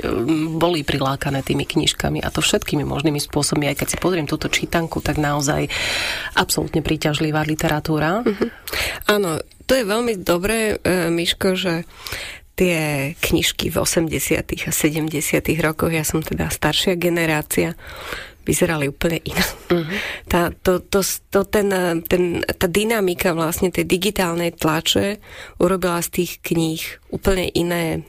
boli 0.57 0.83
prilákané 0.87 1.42
tými 1.43 1.67
knižkami 1.69 2.23
a 2.23 2.33
to 2.33 2.41
všetkými 2.41 2.87
možnými 2.87 3.19
spôsobmi. 3.19 3.69
Aj 3.69 3.77
keď 3.77 3.89
si 3.95 3.99
pozriem 3.99 4.27
túto 4.27 4.49
čítanku, 4.49 5.03
tak 5.05 5.19
naozaj 5.19 5.69
absolútne 6.39 6.81
príťažlivá 6.81 7.45
literatúra. 7.45 8.23
Mm-hmm. 8.23 8.49
Áno, 9.11 9.43
to 9.67 9.73
je 9.77 9.85
veľmi 9.85 10.23
dobré, 10.23 10.79
e, 10.83 11.11
Miško, 11.11 11.55
že 11.55 11.85
tie 12.53 13.13
knižky 13.19 13.73
v 13.73 13.77
80. 13.81 14.69
a 14.69 14.71
70. 14.71 15.09
rokoch, 15.65 15.91
ja 15.91 16.05
som 16.05 16.21
teda 16.21 16.53
staršia 16.53 17.01
generácia, 17.01 17.73
vyzerali 18.43 18.91
úplne 18.91 19.23
inak. 19.23 19.49
Uh-huh. 19.71 19.97
Tá, 20.27 20.51
to, 20.51 20.83
to, 20.83 21.01
to, 21.31 21.47
ten, 21.47 21.71
ten, 22.07 22.43
tá 22.43 22.67
dynamika 22.67 23.33
vlastne 23.33 23.71
tej 23.71 23.87
digitálnej 23.87 24.55
tlače 24.59 25.23
urobila 25.63 26.03
z 26.03 26.09
tých 26.23 26.43
kníh 26.43 26.83
úplne 27.15 27.47
iné 27.55 28.03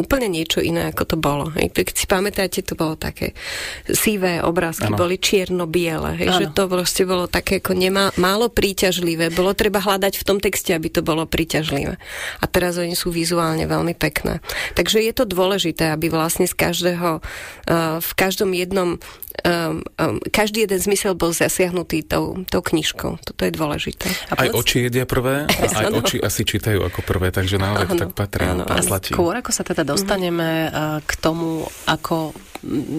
úplne 0.00 0.32
niečo 0.32 0.64
iné, 0.64 0.88
ako 0.88 1.04
to 1.04 1.16
bolo. 1.20 1.52
Hej. 1.52 1.76
Keď 1.76 1.96
si 1.96 2.06
pamätáte, 2.08 2.64
to 2.64 2.72
bolo 2.72 2.96
také 2.96 3.36
sivé 3.84 4.40
obrázky, 4.40 4.88
ano. 4.88 4.96
boli 4.96 5.20
čierno-biele. 5.20 6.16
Hej, 6.16 6.28
že 6.40 6.46
to 6.56 6.64
proste 6.66 7.04
bolo 7.04 7.28
také 7.28 7.60
ako 7.60 7.76
nemá, 7.76 8.08
málo 8.16 8.48
príťažlivé. 8.48 9.28
Bolo 9.30 9.52
treba 9.52 9.84
hľadať 9.84 10.16
v 10.16 10.26
tom 10.26 10.38
texte, 10.40 10.72
aby 10.72 10.88
to 10.88 11.04
bolo 11.04 11.28
príťažlivé. 11.28 12.00
A 12.40 12.44
teraz 12.48 12.80
oni 12.80 12.96
sú 12.96 13.12
vizuálne 13.12 13.68
veľmi 13.68 13.92
pekné. 13.92 14.40
Takže 14.72 15.04
je 15.04 15.12
to 15.12 15.28
dôležité, 15.28 15.92
aby 15.92 16.08
vlastne 16.08 16.48
z 16.48 16.56
každého, 16.56 17.20
uh, 17.20 18.00
v 18.00 18.12
každom 18.16 18.56
jednom 18.56 18.96
um, 19.44 19.82
um, 19.98 20.16
každý 20.30 20.66
jeden 20.66 20.80
zmysel 20.80 21.14
bol 21.14 21.30
zasiahnutý 21.30 22.04
tou, 22.04 22.42
tou 22.46 22.62
knižkou. 22.62 23.22
Toto 23.22 23.42
je 23.42 23.52
dôležité. 23.54 24.10
A 24.32 24.46
aj 24.46 24.48
oči 24.54 24.90
jedia 24.90 25.06
prvé 25.06 25.46
a 25.48 25.64
aj 25.80 25.86
ano. 25.88 26.02
oči 26.02 26.20
asi 26.20 26.42
čítajú 26.44 26.82
ako 26.84 27.00
prvé, 27.06 27.32
takže 27.32 27.56
naozaj 27.56 27.88
tak 27.96 28.12
patrí. 28.14 28.44
Ano. 28.46 28.66
Skôr 28.66 29.34
ako 29.38 29.50
sa 29.54 29.62
teda 29.62 29.86
dostaneme 29.86 30.68
mm. 30.68 31.06
k 31.06 31.12
tomu, 31.18 31.66
ako 31.86 32.36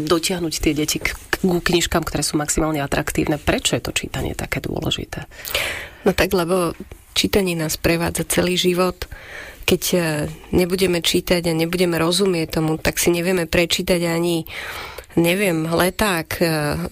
dotiahnuť 0.10 0.54
tie 0.58 0.74
deti 0.74 0.98
k, 0.98 1.14
k 1.14 1.44
knižkám, 1.46 2.02
ktoré 2.02 2.26
sú 2.26 2.40
maximálne 2.40 2.82
atraktívne. 2.82 3.38
Prečo 3.38 3.78
je 3.78 3.84
to 3.84 3.92
čítanie 3.94 4.34
také 4.34 4.64
dôležité? 4.64 5.30
No 6.02 6.18
tak, 6.18 6.34
lebo 6.34 6.74
čítanie 7.14 7.54
nás 7.54 7.78
prevádza 7.78 8.26
celý 8.26 8.58
život 8.58 9.06
keď 9.62 9.84
e, 9.94 10.00
nebudeme 10.52 11.00
čítať 11.00 11.48
a 11.48 11.54
nebudeme 11.56 11.96
rozumieť 11.96 12.60
tomu, 12.60 12.76
tak 12.76 13.00
si 13.00 13.08
nevieme 13.08 13.48
prečítať 13.48 14.04
ani 14.04 14.44
neviem, 15.16 15.68
leták, 15.68 16.30
e, 16.40 16.46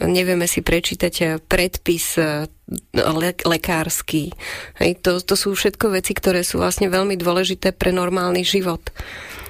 nevieme 0.03 0.47
si 0.49 0.59
prečítať 0.59 1.13
e, 1.19 1.25
predpis 1.39 2.19
e, 2.19 2.47
le- 2.93 3.43
lekársky. 3.47 4.35
Hej, 4.81 4.99
to, 4.99 5.23
to 5.23 5.35
sú 5.39 5.55
všetko 5.55 5.95
veci, 5.95 6.11
ktoré 6.11 6.43
sú 6.43 6.59
vlastne 6.59 6.91
veľmi 6.91 7.15
dôležité 7.15 7.71
pre 7.71 7.95
normálny 7.95 8.43
život. 8.43 8.83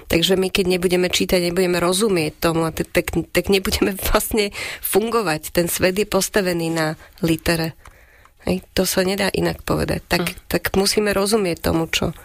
Takže 0.09 0.41
my, 0.41 0.49
keď 0.49 0.65
nebudeme 0.77 1.05
čítať, 1.05 1.49
nebudeme 1.49 1.77
rozumieť 1.77 2.33
tomu, 2.41 2.65
tak, 2.73 3.13
tak 3.13 3.45
nebudeme 3.49 3.93
vlastne 4.09 4.53
fungovať. 4.85 5.53
Ten 5.53 5.65
svet 5.69 5.97
je 5.97 6.05
postavený 6.05 6.69
na 6.73 6.87
litere. 7.25 7.73
Hej, 8.47 8.63
to 8.71 8.87
sa 8.87 9.03
nedá 9.03 9.27
inak 9.35 9.67
povedať. 9.67 9.99
Tak, 10.07 10.23
mm. 10.23 10.35
tak 10.47 10.63
musíme 10.79 11.11
rozumieť 11.11 11.59
tomu, 11.59 11.91
čo, 11.91 12.15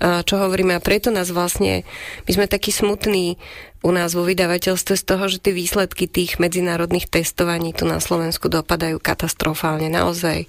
čo 0.00 0.34
hovoríme. 0.40 0.72
A 0.72 0.80
preto 0.80 1.12
nás 1.12 1.28
vlastne, 1.28 1.84
my 2.24 2.30
sme 2.32 2.46
takí 2.48 2.72
smutní 2.72 3.36
u 3.80 3.90
nás 3.96 4.12
vo 4.12 4.28
vydavateľstve 4.28 4.94
z 4.96 5.04
toho, 5.04 5.24
že 5.32 5.40
tie 5.40 5.56
výsledky 5.56 6.04
tých 6.04 6.36
medzinárodných 6.36 7.08
testovaní 7.08 7.72
tu 7.72 7.88
na 7.88 7.96
Slovensku 7.96 8.52
dopadajú 8.52 9.00
katastrofálne. 9.00 9.88
Naozaj 9.88 10.44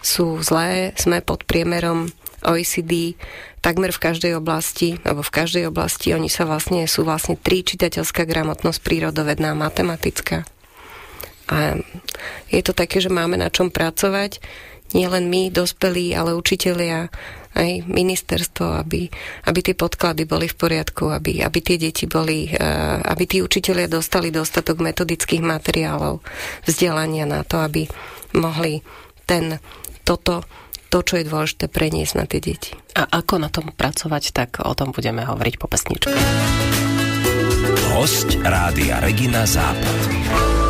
sú 0.00 0.40
zlé, 0.40 0.96
sme 0.96 1.20
pod 1.20 1.44
priemerom 1.44 2.10
OECD 2.42 3.14
takmer 3.62 3.94
v 3.94 4.02
každej 4.02 4.32
oblasti, 4.34 4.98
alebo 5.06 5.22
v 5.22 5.30
každej 5.30 5.64
oblasti 5.70 6.10
oni 6.10 6.26
sa 6.26 6.42
vlastne, 6.48 6.82
sú 6.90 7.06
vlastne 7.06 7.38
tri 7.38 7.62
čitateľská 7.62 8.26
gramotnosť, 8.26 8.82
prírodovedná 8.82 9.54
matematická. 9.54 10.42
A 11.52 11.78
je 12.50 12.62
to 12.64 12.74
také, 12.74 12.98
že 12.98 13.12
máme 13.12 13.38
na 13.38 13.52
čom 13.52 13.70
pracovať, 13.70 14.42
nie 14.92 15.06
len 15.06 15.30
my, 15.30 15.48
dospelí, 15.54 16.12
ale 16.12 16.36
učitelia, 16.36 17.08
aj 17.52 17.84
ministerstvo, 17.84 18.80
aby, 18.80 19.08
aby 19.48 19.60
tie 19.60 19.76
podklady 19.76 20.24
boli 20.24 20.48
v 20.48 20.56
poriadku, 20.56 21.12
aby, 21.12 21.44
aby 21.44 21.58
tie 21.60 21.76
deti 21.76 22.08
boli, 22.08 22.48
eh, 22.48 22.58
aby 23.02 23.24
tí 23.28 23.38
učitelia 23.44 23.88
dostali 23.88 24.32
dostatok 24.32 24.80
metodických 24.80 25.44
materiálov, 25.44 26.24
vzdelania 26.64 27.28
na 27.28 27.44
to, 27.44 27.60
aby 27.60 27.84
mohli 28.36 28.80
ten, 29.28 29.60
toto, 30.04 30.44
to, 30.88 30.98
čo 31.00 31.20
je 31.20 31.28
dôležité, 31.28 31.68
preniesť 31.68 32.14
na 32.16 32.24
tie 32.28 32.40
deti. 32.40 32.72
A 32.96 33.08
ako 33.08 33.40
na 33.40 33.48
tom 33.48 33.72
pracovať, 33.72 34.32
tak 34.32 34.50
o 34.60 34.72
tom 34.76 34.92
budeme 34.92 35.24
hovoriť 35.24 35.54
po 35.56 35.68
pesničke. 35.68 36.12
Host 37.92 38.36
Rádia 38.40 39.00
Regina 39.00 39.44
Západ. 39.44 40.61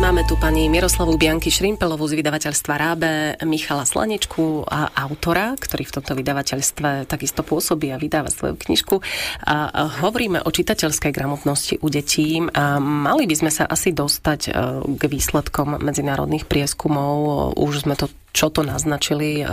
Máme 0.00 0.24
tu 0.24 0.32
pani 0.40 0.72
Miroslavu 0.72 1.20
Bianky 1.20 1.52
Šrimpelovú 1.52 2.08
z 2.08 2.16
vydavateľstva 2.16 2.72
Rábe, 2.72 3.36
Michala 3.44 3.84
Slanečku 3.84 4.64
a 4.64 4.88
autora, 4.96 5.52
ktorý 5.60 5.84
v 5.84 5.94
tomto 6.00 6.16
vydavateľstve 6.16 7.04
takisto 7.04 7.44
pôsobí 7.44 7.92
a 7.92 8.00
vydáva 8.00 8.32
svoju 8.32 8.56
knižku. 8.56 8.96
A 9.44 9.84
hovoríme 10.00 10.40
o 10.40 10.48
čitateľskej 10.48 11.12
gramotnosti 11.12 11.84
u 11.84 11.88
detí. 11.92 12.40
A 12.40 12.80
mali 12.80 13.28
by 13.28 13.44
sme 13.44 13.52
sa 13.52 13.68
asi 13.68 13.92
dostať 13.92 14.40
e, 14.48 14.50
k 14.88 15.02
výsledkom 15.04 15.84
medzinárodných 15.84 16.48
prieskumov. 16.48 17.52
Už 17.60 17.84
sme 17.84 17.92
to 17.92 18.08
čo 18.32 18.48
to 18.48 18.64
naznačili, 18.64 19.42
e, 19.42 19.46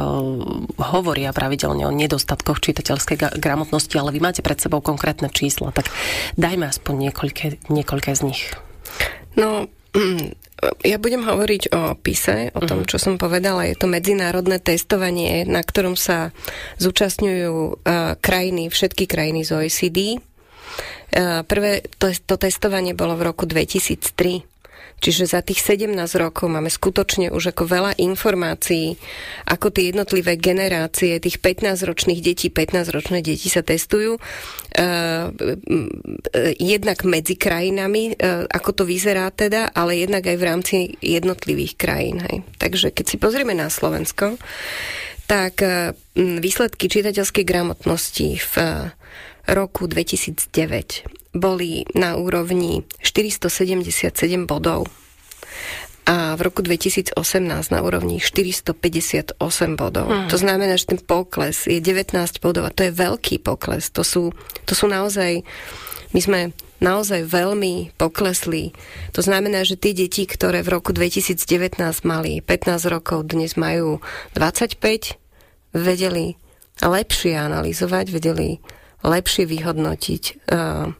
hovoria 0.79 1.35
pravidelne 1.35 1.83
o 1.83 1.91
nedostatkoch 1.91 2.63
čitateľskej 2.63 3.35
gramotnosti, 3.35 3.99
ale 3.99 4.15
vy 4.15 4.23
máte 4.23 4.39
pred 4.39 4.63
sebou 4.63 4.79
konkrétne 4.79 5.27
čísla, 5.27 5.75
tak 5.75 5.91
dajme 6.39 6.71
aspoň 6.71 7.11
niekoľké, 7.11 7.67
niekoľké 7.67 8.11
z 8.15 8.21
nich. 8.23 8.41
No, 9.37 9.69
ja 10.81 10.97
budem 10.97 11.21
hovoriť 11.21 11.69
o 11.69 11.81
PISE, 11.97 12.49
o 12.57 12.61
tom, 12.65 12.81
mhm. 12.83 12.87
čo 12.89 12.97
som 12.97 13.21
povedala. 13.21 13.69
Je 13.69 13.77
to 13.77 13.85
medzinárodné 13.85 14.57
testovanie, 14.57 15.45
na 15.45 15.61
ktorom 15.61 15.93
sa 15.93 16.33
zúčastňujú 16.81 17.53
uh, 17.53 18.17
krajiny, 18.17 18.73
všetky 18.73 19.05
krajiny 19.05 19.45
z 19.45 19.49
OECD. 19.53 20.17
Uh, 21.13 21.45
prvé 21.45 21.85
to, 22.01 22.09
to 22.11 22.35
testovanie 22.35 22.97
bolo 22.97 23.15
v 23.15 23.31
roku 23.31 23.45
2003 23.45 24.56
Čiže 24.97 25.29
za 25.29 25.45
tých 25.45 25.61
17 25.61 25.93
rokov 26.17 26.49
máme 26.49 26.73
skutočne 26.73 27.29
už 27.29 27.53
ako 27.53 27.69
veľa 27.69 27.91
informácií, 28.01 28.97
ako 29.45 29.69
tie 29.69 29.93
jednotlivé 29.93 30.41
generácie 30.41 31.21
tých 31.21 31.37
15-ročných 31.37 32.17
detí, 32.17 32.49
15-ročné 32.49 33.21
deti 33.21 33.45
sa 33.47 33.61
testujú. 33.61 34.17
Uh, 34.77 35.29
jednak 36.57 37.05
medzi 37.05 37.37
krajinami, 37.37 38.17
uh, 38.17 38.49
ako 38.49 38.69
to 38.73 38.83
vyzerá 38.89 39.29
teda, 39.29 39.69
ale 39.69 40.01
jednak 40.01 40.25
aj 40.25 40.37
v 40.37 40.47
rámci 40.47 40.75
jednotlivých 40.97 41.77
krajín. 41.77 42.17
Hej. 42.25 42.41
Takže 42.57 42.89
keď 42.89 43.05
si 43.05 43.17
pozrieme 43.21 43.53
na 43.53 43.69
Slovensko, 43.69 44.41
tak 45.27 45.59
výsledky 46.15 46.87
čitateľskej 46.87 47.43
gramotnosti 47.43 48.39
v 48.39 48.55
roku 49.51 49.91
2009 49.91 51.26
boli 51.39 51.85
na 51.95 52.17
úrovni 52.17 52.83
477 53.01 54.11
bodov 54.45 54.89
a 56.07 56.39
v 56.39 56.41
roku 56.47 56.63
2018 56.63 57.19
na 57.67 57.79
úrovni 57.83 58.23
458 58.23 59.35
bodov. 59.75 60.07
Hmm. 60.07 60.31
To 60.31 60.39
znamená, 60.39 60.79
že 60.79 60.95
ten 60.95 61.01
pokles 61.03 61.67
je 61.67 61.83
19 61.83 62.15
bodov 62.39 62.63
a 62.63 62.71
to 62.71 62.87
je 62.87 62.95
veľký 62.95 63.43
pokles. 63.43 63.91
To 63.91 64.07
sú, 64.07 64.31
to 64.63 64.71
sú 64.71 64.87
naozaj, 64.87 65.43
my 66.15 66.19
sme 66.23 66.39
naozaj 66.79 67.27
veľmi 67.27 67.91
poklesli. 67.99 68.71
To 69.19 69.21
znamená, 69.25 69.67
že 69.67 69.75
tie 69.75 69.91
deti, 69.91 70.23
ktoré 70.23 70.63
v 70.63 70.79
roku 70.79 70.95
2019 70.95 71.75
mali 72.07 72.39
15 72.39 72.87
rokov, 72.87 73.27
dnes 73.27 73.59
majú 73.59 73.99
25, 74.31 74.79
vedeli 75.75 76.39
lepšie 76.79 77.35
analyzovať, 77.35 78.05
vedeli 78.15 78.63
lepšie 79.03 79.43
vyhodnotiť 79.43 80.23
uh, 80.55 80.95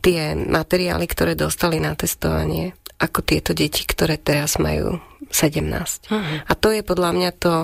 tie 0.00 0.34
materiály, 0.34 1.06
ktoré 1.06 1.36
dostali 1.36 1.78
na 1.78 1.92
testovanie, 1.94 2.74
ako 3.00 3.24
tieto 3.24 3.56
deti, 3.56 3.84
ktoré 3.88 4.20
teraz 4.20 4.60
majú 4.60 5.00
17. 5.32 5.64
Uh-huh. 6.10 6.36
A 6.44 6.52
to 6.58 6.68
je 6.74 6.84
podľa 6.84 7.10
mňa 7.16 7.30
to 7.38 7.54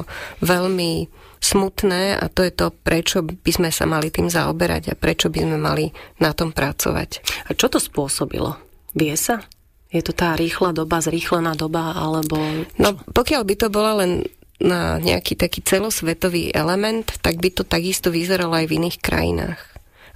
veľmi 0.40 1.10
smutné 1.36 2.16
a 2.16 2.24
to 2.32 2.40
je 2.46 2.52
to, 2.54 2.72
prečo 2.72 3.20
by 3.20 3.52
sme 3.52 3.68
sa 3.68 3.84
mali 3.84 4.08
tým 4.08 4.32
zaoberať 4.32 4.92
a 4.92 4.98
prečo 4.98 5.28
by 5.28 5.44
sme 5.44 5.58
mali 5.60 5.92
na 6.22 6.32
tom 6.32 6.56
pracovať. 6.56 7.20
A 7.48 7.50
čo 7.52 7.68
to 7.68 7.76
spôsobilo? 7.76 8.56
Vie 8.96 9.12
sa? 9.14 9.44
Je 9.92 10.00
to 10.02 10.16
tá 10.16 10.34
rýchla 10.34 10.72
doba, 10.72 11.04
zrýchlená 11.04 11.54
doba, 11.54 11.94
alebo... 11.94 12.40
Čo? 12.40 12.80
No, 12.80 12.88
pokiaľ 12.96 13.42
by 13.44 13.54
to 13.54 13.68
bola 13.68 14.02
len 14.02 14.26
na 14.56 14.96
nejaký 14.96 15.36
taký 15.36 15.60
celosvetový 15.60 16.48
element, 16.56 17.12
tak 17.20 17.38
by 17.38 17.52
to 17.52 17.62
takisto 17.62 18.08
vyzeralo 18.08 18.56
aj 18.56 18.66
v 18.72 18.76
iných 18.80 18.98
krajinách. 19.04 19.60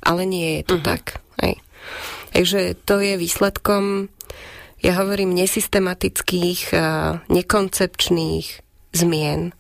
Ale 0.01 0.25
nie 0.25 0.61
je 0.61 0.63
to 0.65 0.77
uh-huh. 0.81 0.97
tak. 0.97 1.21
Hej. 1.45 1.61
Takže 2.31 2.79
to 2.87 3.03
je 3.03 3.19
výsledkom, 3.19 4.07
ja 4.81 4.97
hovorím, 4.97 5.37
nesystematických, 5.37 6.73
nekoncepčných 7.29 8.47
zmien, 8.97 9.53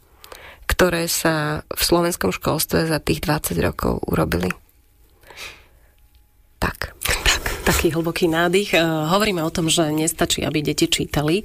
ktoré 0.64 1.10
sa 1.10 1.66
v 1.66 1.82
slovenskom 1.82 2.32
školstve 2.32 2.88
za 2.88 3.02
tých 3.02 3.26
20 3.26 3.58
rokov 3.60 4.00
urobili. 4.06 4.48
Tak. 6.62 6.94
Tak, 7.00 7.42
taký 7.66 7.90
hlboký 7.92 8.30
nádych. 8.30 8.78
Hovoríme 8.84 9.44
o 9.44 9.50
tom, 9.52 9.68
že 9.68 9.92
nestačí, 9.92 10.46
aby 10.46 10.62
deti 10.64 10.86
čítali, 10.88 11.42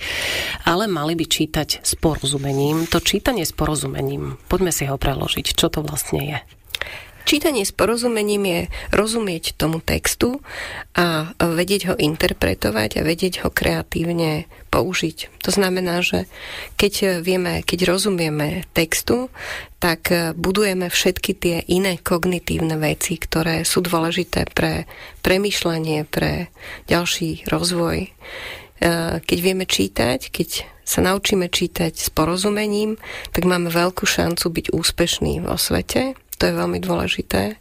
ale 0.64 0.88
mali 0.88 1.18
by 1.18 1.26
čítať 1.26 1.82
s 1.84 1.98
porozumením. 1.98 2.88
To 2.92 3.04
čítanie 3.04 3.44
s 3.44 3.52
porozumením, 3.52 4.38
poďme 4.48 4.72
si 4.72 4.88
ho 4.88 4.96
preložiť. 4.96 5.58
Čo 5.58 5.68
to 5.74 5.80
vlastne 5.84 6.22
je? 6.22 6.40
Čítanie 7.26 7.66
s 7.66 7.74
porozumením 7.74 8.46
je 8.46 8.62
rozumieť 8.94 9.58
tomu 9.58 9.82
textu 9.82 10.46
a 10.94 11.34
vedieť 11.42 11.82
ho 11.90 11.96
interpretovať 11.98 13.02
a 13.02 13.06
vedieť 13.06 13.42
ho 13.42 13.50
kreatívne 13.50 14.46
použiť. 14.70 15.42
To 15.42 15.50
znamená, 15.50 16.06
že 16.06 16.30
keď 16.78 17.26
vieme, 17.26 17.66
keď 17.66 17.90
rozumieme 17.90 18.70
textu, 18.78 19.34
tak 19.82 20.14
budujeme 20.38 20.86
všetky 20.94 21.32
tie 21.34 21.58
iné 21.66 21.98
kognitívne 21.98 22.78
veci, 22.78 23.18
ktoré 23.18 23.66
sú 23.66 23.82
dôležité 23.82 24.46
pre 24.54 24.86
premyšľanie, 25.26 26.06
pre 26.06 26.54
ďalší 26.86 27.50
rozvoj. 27.50 28.14
Keď 29.26 29.38
vieme 29.42 29.66
čítať, 29.66 30.30
keď 30.30 30.70
sa 30.86 31.02
naučíme 31.02 31.50
čítať 31.50 31.98
s 31.98 32.14
porozumením, 32.14 33.02
tak 33.34 33.50
máme 33.50 33.74
veľkú 33.74 34.06
šancu 34.06 34.46
byť 34.54 34.66
úspešní 34.70 35.42
vo 35.42 35.58
svete. 35.58 36.14
To 36.40 36.44
je 36.46 36.54
veľmi 36.54 36.80
dôležité. 36.84 37.56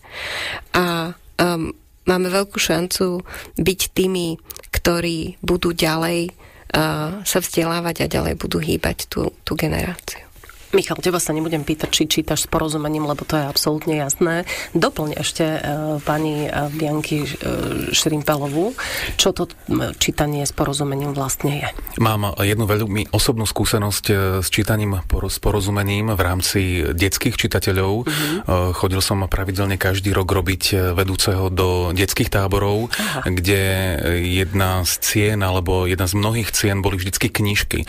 A 0.74 1.14
um, 1.14 1.70
máme 2.04 2.28
veľkú 2.28 2.58
šancu 2.58 3.22
byť 3.56 3.80
tými, 3.94 4.36
ktorí 4.74 5.38
budú 5.40 5.72
ďalej 5.72 6.34
sa 7.22 7.38
vzdelávať 7.38 8.04
a 8.04 8.10
ďalej 8.10 8.34
budú 8.34 8.58
hýbať 8.58 9.06
tú, 9.06 9.30
tú 9.46 9.54
generáciu. 9.54 10.23
Michal, 10.74 10.98
teba 10.98 11.22
sa 11.22 11.30
nebudem 11.30 11.62
pýtať, 11.62 11.88
či 11.94 12.02
čítaš 12.10 12.44
s 12.44 12.48
porozumením, 12.50 13.06
lebo 13.06 13.22
to 13.22 13.38
je 13.38 13.46
absolútne 13.46 13.94
jasné. 13.94 14.42
Doplň 14.74 15.22
ešte 15.22 15.44
e, 15.46 15.60
pani 16.02 16.50
e, 16.50 16.68
Bianky 16.74 17.22
e, 17.22 17.28
Šrimpelovú, 17.94 18.74
čo 19.14 19.30
to 19.30 19.46
čítanie 20.02 20.42
s 20.42 20.50
porozumením 20.50 21.14
vlastne 21.14 21.62
je. 21.62 21.68
Mám 22.02 22.34
jednu 22.42 22.66
veľmi 22.66 23.14
osobnú 23.14 23.46
skúsenosť 23.46 24.04
s 24.42 24.48
čítaním 24.50 24.98
s 25.06 25.38
porozumením 25.38 26.10
v 26.10 26.20
rámci 26.20 26.60
detských 26.90 27.38
čitateľov. 27.38 27.92
Uh-huh. 28.02 28.72
Chodil 28.74 28.98
som 28.98 29.22
pravidelne 29.30 29.78
každý 29.78 30.10
rok 30.10 30.26
robiť 30.26 30.92
vedúceho 30.92 31.48
do 31.54 31.94
detských 31.94 32.28
táborov, 32.28 32.90
Aha. 32.90 33.30
kde 33.30 33.62
jedna 34.26 34.82
z 34.82 34.92
cien 35.00 35.38
alebo 35.40 35.86
jedna 35.86 36.10
z 36.10 36.18
mnohých 36.18 36.50
cien 36.50 36.82
boli 36.82 36.98
vždycky 36.98 37.30
knižky. 37.30 37.86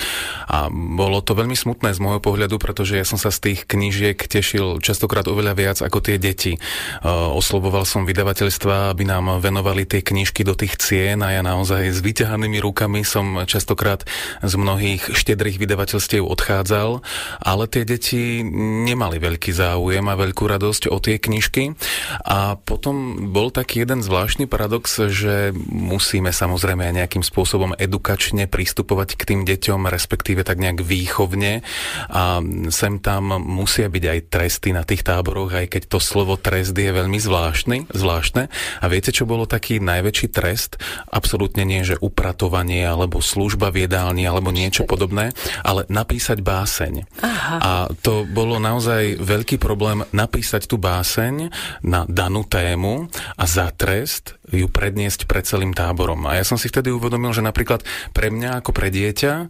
A 0.48 0.70
bolo 0.70 1.20
to 1.26 1.34
veľmi 1.34 1.58
smutné 1.58 1.96
z 1.96 2.00
môjho 2.00 2.22
pohľadu, 2.22 2.62
pretože 2.76 3.00
ja 3.00 3.08
som 3.08 3.16
sa 3.16 3.32
z 3.32 3.40
tých 3.40 3.72
knížiek 3.72 4.20
tešil 4.20 4.84
častokrát 4.84 5.24
oveľa 5.32 5.56
viac 5.56 5.78
ako 5.80 6.04
tie 6.04 6.20
deti. 6.20 6.60
Oslovoval 7.08 7.88
som 7.88 8.04
vydavateľstva, 8.04 8.92
aby 8.92 9.08
nám 9.08 9.40
venovali 9.40 9.88
tie 9.88 10.04
knižky 10.04 10.44
do 10.44 10.60
tých 10.60 10.76
cien 10.76 11.24
a 11.24 11.32
ja 11.32 11.40
naozaj 11.40 11.88
s 11.96 12.04
vyťahanými 12.04 12.60
rukami 12.60 13.08
som 13.08 13.48
častokrát 13.48 14.04
z 14.44 14.54
mnohých 14.60 15.08
štedrých 15.16 15.56
vydavateľstiev 15.56 16.28
odchádzal, 16.28 17.00
ale 17.40 17.64
tie 17.72 17.88
deti 17.88 18.44
nemali 18.84 19.24
veľký 19.24 19.56
záujem 19.56 20.04
a 20.12 20.20
veľkú 20.20 20.44
radosť 20.44 20.92
o 20.92 21.00
tie 21.00 21.16
knižky. 21.16 21.80
A 22.28 22.60
potom 22.60 23.32
bol 23.32 23.56
taký 23.56 23.88
jeden 23.88 24.04
zvláštny 24.04 24.52
paradox, 24.52 25.00
že 25.00 25.56
musíme 25.72 26.36
samozrejme 26.36 26.92
nejakým 26.92 27.24
spôsobom 27.24 27.72
edukačne 27.80 28.52
pristupovať 28.52 29.16
k 29.16 29.24
tým 29.32 29.42
deťom, 29.48 29.88
respektíve 29.88 30.44
tak 30.44 30.60
nejak 30.60 30.84
výchovne 30.84 31.64
a 32.12 32.44
sem 32.70 33.02
tam 33.02 33.38
musia 33.42 33.90
byť 33.90 34.04
aj 34.06 34.20
tresty 34.30 34.70
na 34.72 34.86
tých 34.86 35.06
táboroch, 35.06 35.54
aj 35.54 35.68
keď 35.72 35.84
to 35.92 36.00
slovo 36.00 36.38
trest 36.40 36.78
je 36.78 36.92
veľmi 36.92 37.18
zvláštny, 37.18 37.90
zvláštne. 37.92 38.48
A 38.82 38.86
viete, 38.86 39.10
čo 39.10 39.26
bolo 39.26 39.50
taký 39.50 39.82
najväčší 39.82 40.28
trest? 40.30 40.78
Absolútne 41.10 41.66
nie, 41.66 41.82
že 41.82 42.00
upratovanie 42.00 42.86
alebo 42.86 43.20
služba 43.20 43.74
v 43.74 43.90
jedálni 43.90 44.26
alebo 44.30 44.54
niečo 44.54 44.86
podobné, 44.86 45.34
ale 45.66 45.90
napísať 45.90 46.42
báseň. 46.46 46.94
Aha. 47.26 47.56
A 47.60 47.72
to 48.02 48.24
bolo 48.30 48.62
naozaj 48.62 49.18
veľký 49.22 49.58
problém 49.58 50.06
napísať 50.14 50.70
tú 50.70 50.78
báseň 50.78 51.50
na 51.82 52.06
danú 52.06 52.46
tému 52.46 53.10
a 53.36 53.44
za 53.50 53.74
trest 53.74 54.38
ju 54.54 54.70
predniesť 54.70 55.26
pred 55.26 55.42
celým 55.42 55.74
táborom. 55.74 56.22
A 56.30 56.38
ja 56.38 56.46
som 56.46 56.60
si 56.60 56.70
vtedy 56.70 56.94
uvedomil, 56.94 57.34
že 57.34 57.42
napríklad 57.42 57.82
pre 58.14 58.30
mňa 58.30 58.62
ako 58.62 58.72
pre 58.76 58.94
dieťa, 58.94 59.34
e, 59.42 59.46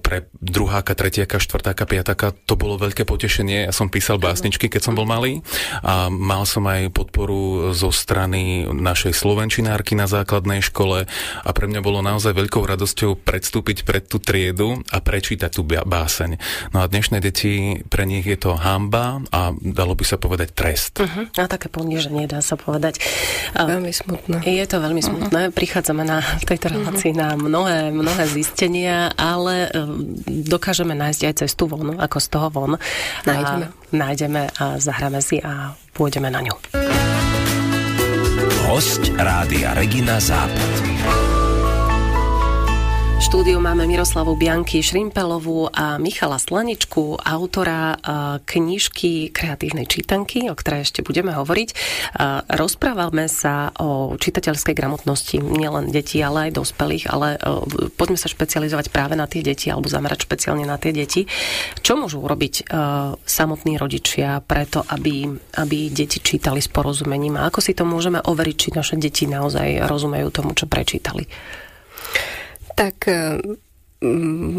pre 0.00 0.32
druháka, 0.40 0.96
tretiaka, 0.96 1.36
štvrtáka, 1.36 1.84
piatáka, 1.84 2.32
to 2.50 2.58
bolo 2.58 2.74
veľké 2.74 3.06
potešenie. 3.06 3.70
Ja 3.70 3.72
som 3.72 3.86
písal 3.86 4.18
básničky, 4.18 4.66
keď 4.66 4.90
som 4.90 4.98
bol 4.98 5.06
malý 5.06 5.46
a 5.86 6.10
mal 6.10 6.42
som 6.42 6.66
aj 6.66 6.90
podporu 6.90 7.70
zo 7.70 7.94
strany 7.94 8.66
našej 8.66 9.14
slovenčinárky 9.14 9.94
na 9.94 10.10
základnej 10.10 10.58
škole 10.58 11.06
a 11.46 11.50
pre 11.54 11.66
mňa 11.70 11.78
bolo 11.78 12.02
naozaj 12.02 12.34
veľkou 12.34 12.66
radosťou 12.66 13.22
predstúpiť 13.22 13.86
pred 13.86 14.02
tú 14.10 14.18
triedu 14.18 14.82
a 14.90 14.98
prečítať 14.98 15.50
tú 15.54 15.62
báseň. 15.62 16.42
No 16.74 16.82
a 16.82 16.90
dnešné 16.90 17.22
deti, 17.22 17.86
pre 17.86 18.02
nich 18.02 18.26
je 18.26 18.36
to 18.36 18.58
hamba 18.58 19.22
a 19.30 19.54
dalo 19.54 19.94
by 19.94 20.02
sa 20.02 20.18
povedať 20.18 20.50
trest. 20.50 20.98
Uh-huh. 20.98 21.30
A 21.38 21.46
také 21.46 21.70
poníženie, 21.70 22.26
dá 22.26 22.42
sa 22.42 22.58
povedať. 22.58 22.98
Veľmi 23.54 23.94
smutné 23.94 24.10
smutné. 24.10 24.36
Je 24.44 24.66
to 24.66 24.76
veľmi 24.80 25.02
smutné. 25.02 25.40
Uh-huh. 25.48 25.54
Prichádzame 25.54 26.02
na 26.04 26.18
v 26.20 26.44
tejto 26.44 26.66
relácii 26.72 27.12
uh-huh. 27.14 27.22
na 27.22 27.38
mnohé, 27.38 27.78
mnohé 27.90 28.24
zistenia, 28.26 29.12
ale 29.14 29.68
e, 29.68 29.68
dokážeme 30.46 30.92
nájsť 30.96 31.20
aj 31.26 31.34
cestu 31.46 31.70
von, 31.70 31.96
ako 31.98 32.18
z 32.18 32.28
toho 32.30 32.50
von. 32.50 32.78
Nájdeme. 33.26 33.66
A, 33.66 33.74
nájdeme 33.92 34.42
a 34.56 34.78
zahráme 34.78 35.18
si 35.18 35.42
a 35.42 35.74
pôjdeme 35.92 36.30
na 36.30 36.40
ňu. 36.40 36.54
Host 38.70 39.10
Rádia 39.18 39.74
Regina 39.74 40.22
Západ 40.22 40.99
štúdiu 43.20 43.60
máme 43.60 43.84
Miroslavu 43.84 44.32
Bianky 44.32 44.80
Šrimpelovú 44.80 45.68
a 45.68 46.00
Michala 46.00 46.40
Slaničku, 46.40 47.20
autora 47.20 48.00
knižky 48.48 49.28
Kreatívnej 49.28 49.84
čítanky, 49.84 50.48
o 50.48 50.56
ktorej 50.56 50.88
ešte 50.88 51.04
budeme 51.04 51.36
hovoriť. 51.36 51.68
Rozprávame 52.48 53.28
sa 53.28 53.76
o 53.76 54.16
čitateľskej 54.16 54.72
gramotnosti 54.72 55.36
nielen 55.36 55.92
detí, 55.92 56.24
ale 56.24 56.48
aj 56.48 56.64
dospelých, 56.64 57.04
ale 57.12 57.36
poďme 58.00 58.16
sa 58.16 58.32
špecializovať 58.32 58.88
práve 58.88 59.20
na 59.20 59.28
tie 59.28 59.44
deti 59.44 59.68
alebo 59.68 59.92
zamerať 59.92 60.24
špeciálne 60.24 60.64
na 60.64 60.80
tie 60.80 60.96
deti. 60.96 61.28
Čo 61.84 62.00
môžu 62.00 62.24
urobiť 62.24 62.72
samotní 63.28 63.76
rodičia 63.76 64.40
preto, 64.40 64.80
aby, 64.88 65.28
aby 65.60 65.92
deti 65.92 66.24
čítali 66.24 66.64
s 66.64 66.72
porozumením 66.72 67.36
a 67.36 67.52
ako 67.52 67.60
si 67.60 67.76
to 67.76 67.84
môžeme 67.84 68.16
overiť, 68.24 68.56
či 68.56 68.68
naše 68.72 68.96
deti 68.96 69.28
naozaj 69.28 69.84
rozumejú 69.84 70.32
tomu, 70.32 70.56
čo 70.56 70.64
prečítali? 70.64 71.28
Tak 72.80 73.12
e, 73.12 73.36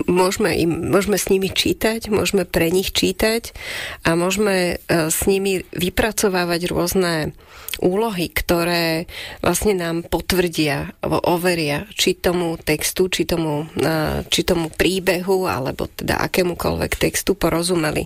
môžeme, 0.06 0.54
im, 0.54 0.94
môžeme 0.94 1.18
s 1.18 1.26
nimi 1.34 1.50
čítať, 1.50 2.14
môžeme 2.14 2.46
pre 2.46 2.70
nich 2.70 2.94
čítať 2.94 3.58
a 4.06 4.14
môžeme 4.14 4.78
e, 4.78 5.10
s 5.10 5.26
nimi 5.26 5.66
vypracovávať 5.74 6.70
rôzne 6.70 7.34
úlohy, 7.82 8.30
ktoré 8.30 9.10
vlastne 9.42 9.74
nám 9.74 10.06
potvrdia, 10.06 10.94
overia, 11.02 11.90
či 11.98 12.14
tomu 12.14 12.62
textu, 12.62 13.10
či 13.10 13.26
tomu, 13.26 13.66
e, 13.74 14.22
či 14.30 14.46
tomu 14.46 14.70
príbehu, 14.70 15.50
alebo 15.50 15.90
teda 15.90 16.22
akémukoľvek 16.22 17.02
textu 17.02 17.34
porozumeli. 17.34 18.06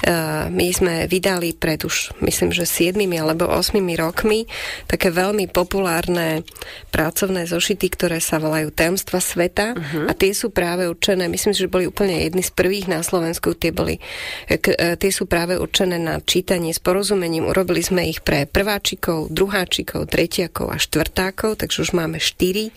Eh, 0.00 0.48
my 0.48 0.66
sme 0.72 1.04
vydali 1.04 1.52
pred 1.52 1.84
už, 1.84 2.16
myslím, 2.24 2.56
že 2.56 2.64
7 2.64 2.96
alebo 3.20 3.44
8 3.44 3.76
rokmi 4.00 4.48
také 4.88 5.12
veľmi 5.12 5.52
populárne 5.52 6.40
pracovné 6.88 7.44
zošity, 7.44 7.86
ktoré 7.92 8.16
sa 8.16 8.40
volajú 8.40 8.72
Tajomstva 8.72 9.20
sveta 9.20 9.76
uh-huh. 9.76 10.08
a 10.08 10.12
tie 10.16 10.32
sú 10.32 10.48
práve 10.48 10.88
určené, 10.88 11.28
myslím, 11.28 11.52
že 11.52 11.68
boli 11.68 11.84
úplne 11.84 12.16
jedny 12.16 12.40
z 12.40 12.48
prvých 12.48 12.88
na 12.88 13.04
Slovensku, 13.04 13.52
tie, 13.52 13.76
boli, 13.76 14.00
eh, 14.48 14.56
eh, 14.56 14.96
tie 14.96 15.12
sú 15.12 15.28
práve 15.28 15.60
určené 15.60 16.00
na 16.00 16.16
čítanie 16.24 16.72
s 16.72 16.80
porozumením. 16.80 17.52
Urobili 17.52 17.84
sme 17.84 18.08
ich 18.08 18.24
pre 18.24 18.48
prváčikov, 18.48 19.28
druháčikov, 19.28 20.08
tretiakov 20.08 20.72
a 20.72 20.80
štvrtákov, 20.80 21.60
takže 21.60 21.84
už 21.84 21.92
máme 21.92 22.16
4, 22.16 22.72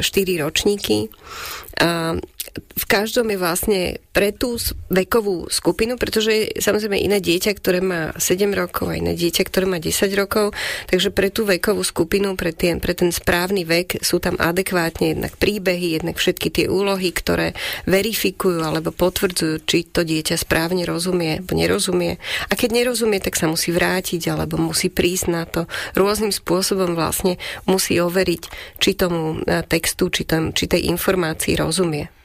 ročníky. 0.40 1.12
A 1.74 2.16
v 2.54 2.84
každom 2.86 3.26
je 3.34 3.38
vlastne 3.38 3.80
pre 4.14 4.30
tú 4.30 4.54
vekovú 4.86 5.50
skupinu, 5.50 5.98
pretože 5.98 6.13
je 6.22 6.52
samozrejme 6.60 7.00
iné 7.00 7.18
dieťa, 7.18 7.50
ktoré 7.58 7.82
má 7.82 8.14
7 8.14 8.46
rokov 8.54 8.92
a 8.92 8.98
iné 9.00 9.18
dieťa, 9.18 9.42
ktoré 9.48 9.66
má 9.66 9.82
10 9.82 10.12
rokov, 10.14 10.54
takže 10.86 11.10
pre 11.10 11.32
tú 11.34 11.42
vekovú 11.48 11.82
skupinu, 11.82 12.38
pre 12.38 12.54
ten, 12.54 12.78
pre 12.78 12.94
ten 12.94 13.10
správny 13.10 13.66
vek 13.66 14.04
sú 14.04 14.22
tam 14.22 14.38
adekvátne 14.38 15.16
jednak 15.16 15.34
príbehy, 15.40 15.98
jednak 15.98 16.20
všetky 16.20 16.48
tie 16.52 16.66
úlohy, 16.70 17.10
ktoré 17.10 17.56
verifikujú 17.88 18.62
alebo 18.62 18.94
potvrdzujú, 18.94 19.64
či 19.66 19.88
to 19.88 20.04
dieťa 20.04 20.36
správne 20.38 20.86
rozumie 20.86 21.40
alebo 21.40 21.56
nerozumie. 21.56 22.20
A 22.48 22.52
keď 22.54 22.84
nerozumie, 22.84 23.18
tak 23.18 23.34
sa 23.34 23.48
musí 23.50 23.72
vrátiť 23.72 24.30
alebo 24.30 24.60
musí 24.60 24.92
prísť 24.92 25.26
na 25.32 25.48
to. 25.48 25.66
Rôznym 25.96 26.30
spôsobom 26.30 26.92
vlastne 26.92 27.40
musí 27.64 27.96
overiť, 27.98 28.42
či 28.78 28.90
tomu 28.94 29.40
eh, 29.42 29.64
textu, 29.64 30.12
či, 30.12 30.28
tom, 30.28 30.52
či 30.52 30.68
tej 30.68 30.90
informácii 30.92 31.56
rozumie. 31.56 32.23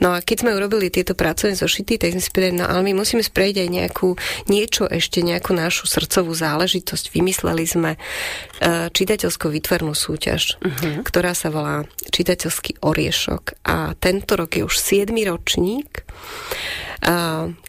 No 0.00 0.14
a 0.14 0.22
keď 0.22 0.46
sme 0.46 0.56
urobili 0.56 0.88
tieto 0.88 1.16
pracovné 1.16 1.58
zošity, 1.58 1.98
tak 1.98 2.14
sme 2.14 2.22
si 2.22 2.30
povedali, 2.30 2.58
no 2.58 2.66
ale 2.68 2.82
my 2.86 2.92
musíme 3.02 3.24
spraviť 3.24 3.56
aj 3.62 3.68
nejakú, 3.68 4.08
niečo 4.48 4.86
ešte, 4.86 5.20
nejakú 5.24 5.52
našu 5.56 5.88
srdcovú 5.88 6.32
záležitosť. 6.32 7.12
Vymysleli 7.12 7.64
sme 7.64 7.90
uh, 7.96 8.88
čitateľskú 8.92 9.52
výtvarnú 9.52 9.92
súťaž, 9.92 10.58
uh-huh. 10.58 11.06
ktorá 11.06 11.32
sa 11.32 11.48
volá 11.52 11.84
Čitateľský 12.12 12.84
oriešok. 12.84 13.64
A 13.64 13.96
tento 13.96 14.36
rok 14.36 14.52
je 14.52 14.62
už 14.68 14.76
7. 14.76 15.08
ročník 15.24 16.04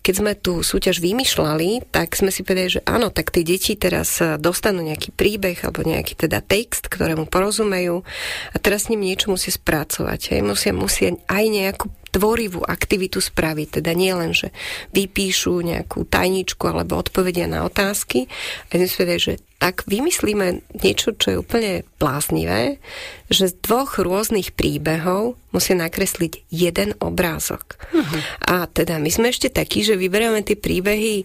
keď 0.03 0.13
sme 0.13 0.37
tú 0.37 0.61
súťaž 0.61 1.01
vymýšľali, 1.01 1.89
tak 1.89 2.13
sme 2.13 2.29
si 2.29 2.45
povedali, 2.45 2.77
že 2.77 2.85
áno, 2.85 3.09
tak 3.09 3.33
tie 3.33 3.41
deti 3.41 3.73
teraz 3.73 4.21
dostanú 4.37 4.85
nejaký 4.85 5.09
príbeh 5.09 5.57
alebo 5.65 5.81
nejaký 5.81 6.13
teda 6.13 6.37
text, 6.45 6.85
ktorému 6.85 7.25
porozumejú 7.25 8.05
a 8.53 8.55
teraz 8.61 8.85
s 8.85 8.89
ním 8.93 9.09
niečo 9.09 9.33
musia 9.33 9.49
spracovať. 9.49 10.37
Hej. 10.37 10.41
Musia, 10.45 10.71
musia 10.77 11.09
aj 11.25 11.43
nejakú 11.49 11.89
tvorivú 12.13 12.61
aktivitu 12.61 13.17
spraviť. 13.17 13.81
Teda 13.81 13.97
nie 13.97 14.13
len, 14.13 14.37
že 14.37 14.53
vypíšu 14.93 15.65
nejakú 15.65 16.05
tajničku 16.05 16.61
alebo 16.69 17.01
odpovedia 17.01 17.49
na 17.49 17.65
otázky. 17.65 18.29
A 18.69 18.77
my 18.77 18.85
sme 18.85 19.17
že 19.17 19.41
tak 19.57 19.87
vymyslíme 19.87 20.59
niečo, 20.83 21.15
čo 21.15 21.27
je 21.31 21.37
úplne 21.39 21.87
bláznivé, 21.95 22.83
že 23.31 23.47
z 23.47 23.55
dvoch 23.63 23.95
rôznych 23.95 24.51
príbehov 24.51 25.39
musia 25.55 25.79
nakresliť 25.79 26.51
jeden 26.51 26.91
obrázok. 26.99 27.79
Uh-huh. 27.95 28.19
A 28.43 28.67
teda 28.67 28.99
my 28.99 29.07
sme 29.07 29.31
ešte 29.31 29.47
takí, 29.47 29.87
že 29.87 29.95
vyberieme 29.95 30.43
tie 30.43 30.59
príbehy 30.59 31.23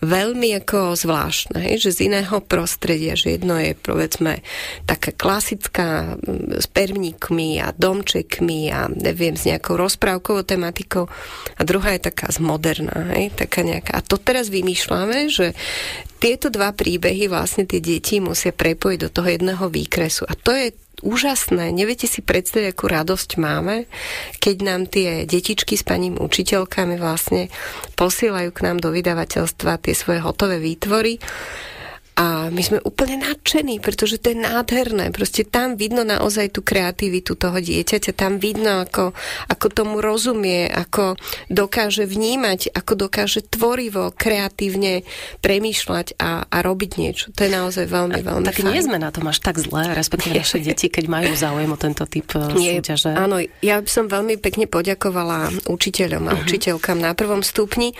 veľmi 0.00 0.52
ako 0.60 0.96
zvláštne, 0.96 1.58
hej, 1.60 1.88
že 1.88 1.90
z 1.96 1.98
iného 2.12 2.38
prostredia, 2.44 3.16
že 3.16 3.36
jedno 3.36 3.56
je 3.56 3.72
povedzme 3.72 4.44
taká 4.84 5.12
klasická 5.16 6.18
s 6.56 6.66
perníkmi 6.68 7.60
a 7.60 7.72
domčekmi 7.72 8.68
a 8.72 8.88
neviem, 8.92 9.34
s 9.36 9.48
nejakou 9.48 9.80
rozprávkovou 9.80 10.44
tematikou 10.44 11.08
a 11.56 11.60
druhá 11.64 11.96
je 11.96 12.08
taká 12.12 12.28
zmoderná, 12.28 13.16
hej, 13.16 13.32
taká 13.32 13.64
nejaká. 13.64 13.96
A 13.96 14.04
to 14.04 14.20
teraz 14.20 14.52
vymýšľame, 14.52 15.32
že 15.32 15.56
tieto 16.16 16.48
dva 16.48 16.72
príbehy 16.72 17.28
vlastne 17.28 17.68
tie 17.68 17.80
deti 17.80 18.24
musia 18.24 18.50
prepojiť 18.50 18.98
do 18.98 19.10
toho 19.12 19.28
jedného 19.28 19.68
výkresu. 19.68 20.24
A 20.24 20.32
to 20.32 20.52
je 20.56 20.72
úžasné. 21.00 21.72
Neviete 21.72 22.04
si 22.04 22.20
predstaviť, 22.20 22.76
akú 22.76 22.86
radosť 22.88 23.40
máme, 23.40 23.88
keď 24.38 24.56
nám 24.60 24.82
tie 24.88 25.24
detičky 25.24 25.76
s 25.76 25.84
pani 25.84 26.12
učiteľkami 26.12 27.00
vlastne 27.00 27.48
posielajú 27.96 28.52
k 28.52 28.62
nám 28.64 28.84
do 28.84 28.92
vydavateľstva 28.92 29.80
tie 29.80 29.94
svoje 29.96 30.20
hotové 30.20 30.60
výtvory 30.60 31.16
a 32.16 32.35
my 32.50 32.62
sme 32.62 32.78
úplne 32.82 33.20
nadšení, 33.22 33.78
pretože 33.80 34.18
to 34.18 34.32
je 34.32 34.38
nádherné. 34.38 35.14
Proste 35.14 35.46
tam 35.46 35.78
vidno 35.78 36.02
naozaj 36.02 36.56
tú 36.56 36.60
kreativitu 36.64 37.36
toho 37.36 37.58
dieťaťa, 37.58 38.12
tam 38.16 38.38
vidno, 38.42 38.82
ako, 38.84 39.12
ako 39.50 39.66
tomu 39.72 39.98
rozumie, 40.00 40.66
ako 40.70 41.16
dokáže 41.52 42.04
vnímať, 42.06 42.72
ako 42.72 43.08
dokáže 43.08 43.44
tvorivo, 43.46 44.12
kreatívne 44.14 45.06
premýšľať 45.40 46.18
a, 46.18 46.46
a 46.46 46.56
robiť 46.64 46.90
niečo. 46.98 47.26
To 47.36 47.44
je 47.46 47.50
naozaj 47.52 47.84
veľmi, 47.86 48.20
veľmi 48.22 48.46
Tak 48.46 48.62
fajn. 48.62 48.72
nie 48.72 48.82
sme 48.82 48.98
na 48.98 49.10
tom 49.12 49.28
až 49.28 49.38
tak 49.42 49.60
zlé, 49.60 49.94
respektíve 49.94 50.40
naše 50.40 50.62
deti, 50.66 50.88
keď 50.88 51.04
majú 51.06 51.32
záujem 51.36 51.70
o 51.70 51.78
tento 51.78 52.04
typ 52.08 52.28
e, 52.34 52.56
nie, 52.56 52.78
súťaže. 52.78 53.12
Áno, 53.12 53.42
ja 53.62 53.76
by 53.78 53.90
som 53.90 54.04
veľmi 54.08 54.38
pekne 54.40 54.66
poďakovala 54.66 55.52
učiteľom 55.68 56.22
a 56.26 56.32
uh-huh. 56.34 56.44
učiteľkám 56.44 56.98
na 56.98 57.12
prvom 57.12 57.42
stupni. 57.44 57.92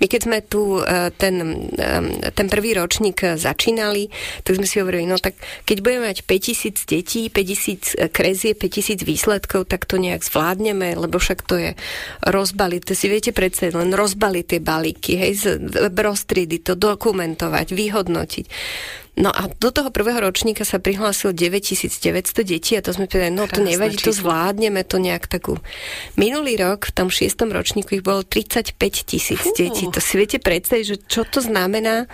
My 0.00 0.06
keď 0.06 0.20
sme 0.24 0.38
tu 0.44 0.80
e, 0.80 1.10
ten, 1.14 1.34
e, 1.76 2.30
ten 2.32 2.46
prvý 2.46 2.76
ročník 2.76 3.36
za 3.36 3.52
začínali, 3.86 4.10
tak 4.42 4.58
sme 4.58 4.66
si 4.66 4.82
hovorili, 4.82 5.06
no 5.06 5.18
tak 5.18 5.38
keď 5.64 5.78
budeme 5.82 6.10
mať 6.10 6.26
5000 6.26 6.90
detí, 6.90 7.30
5000 7.30 8.10
krezie, 8.10 8.52
5000 8.58 9.06
výsledkov, 9.06 9.70
tak 9.70 9.86
to 9.86 10.02
nejak 10.02 10.26
zvládneme, 10.26 10.98
lebo 10.98 11.22
však 11.22 11.46
to 11.46 11.54
je 11.56 11.70
rozbaliť, 12.26 12.82
to 12.82 12.94
si 12.98 13.06
viete 13.06 13.30
predstaviť, 13.30 13.74
len 13.78 13.94
rozbaliť 13.94 14.44
tie 14.46 14.60
balíky, 14.60 15.12
hej, 15.14 15.32
roztriedy 15.86 16.62
to 16.62 16.74
dokumentovať, 16.74 17.72
vyhodnotiť. 17.72 18.46
No 19.16 19.32
a 19.32 19.48
do 19.48 19.72
toho 19.72 19.88
prvého 19.88 20.20
ročníka 20.20 20.68
sa 20.68 20.76
prihlásilo 20.76 21.32
9900 21.32 22.44
detí 22.44 22.76
a 22.76 22.84
to 22.84 22.92
sme 22.92 23.08
povedali, 23.08 23.32
no 23.32 23.48
to 23.48 23.64
nevadí, 23.64 23.96
to 23.96 24.12
zvládneme 24.12 24.84
to 24.84 25.00
nejak 25.00 25.24
takú. 25.24 25.56
Minulý 26.20 26.60
rok 26.60 26.92
v 26.92 26.92
tom 26.92 27.08
šiestom 27.08 27.48
ročníku 27.48 27.96
ich 27.96 28.04
bolo 28.04 28.20
35 28.20 28.76
tisíc 29.08 29.40
detí. 29.56 29.88
To 29.88 30.04
si 30.04 30.20
viete 30.20 30.36
predstaviť, 30.36 30.84
že 30.84 30.96
čo 31.08 31.24
to 31.24 31.40
znamená. 31.40 32.04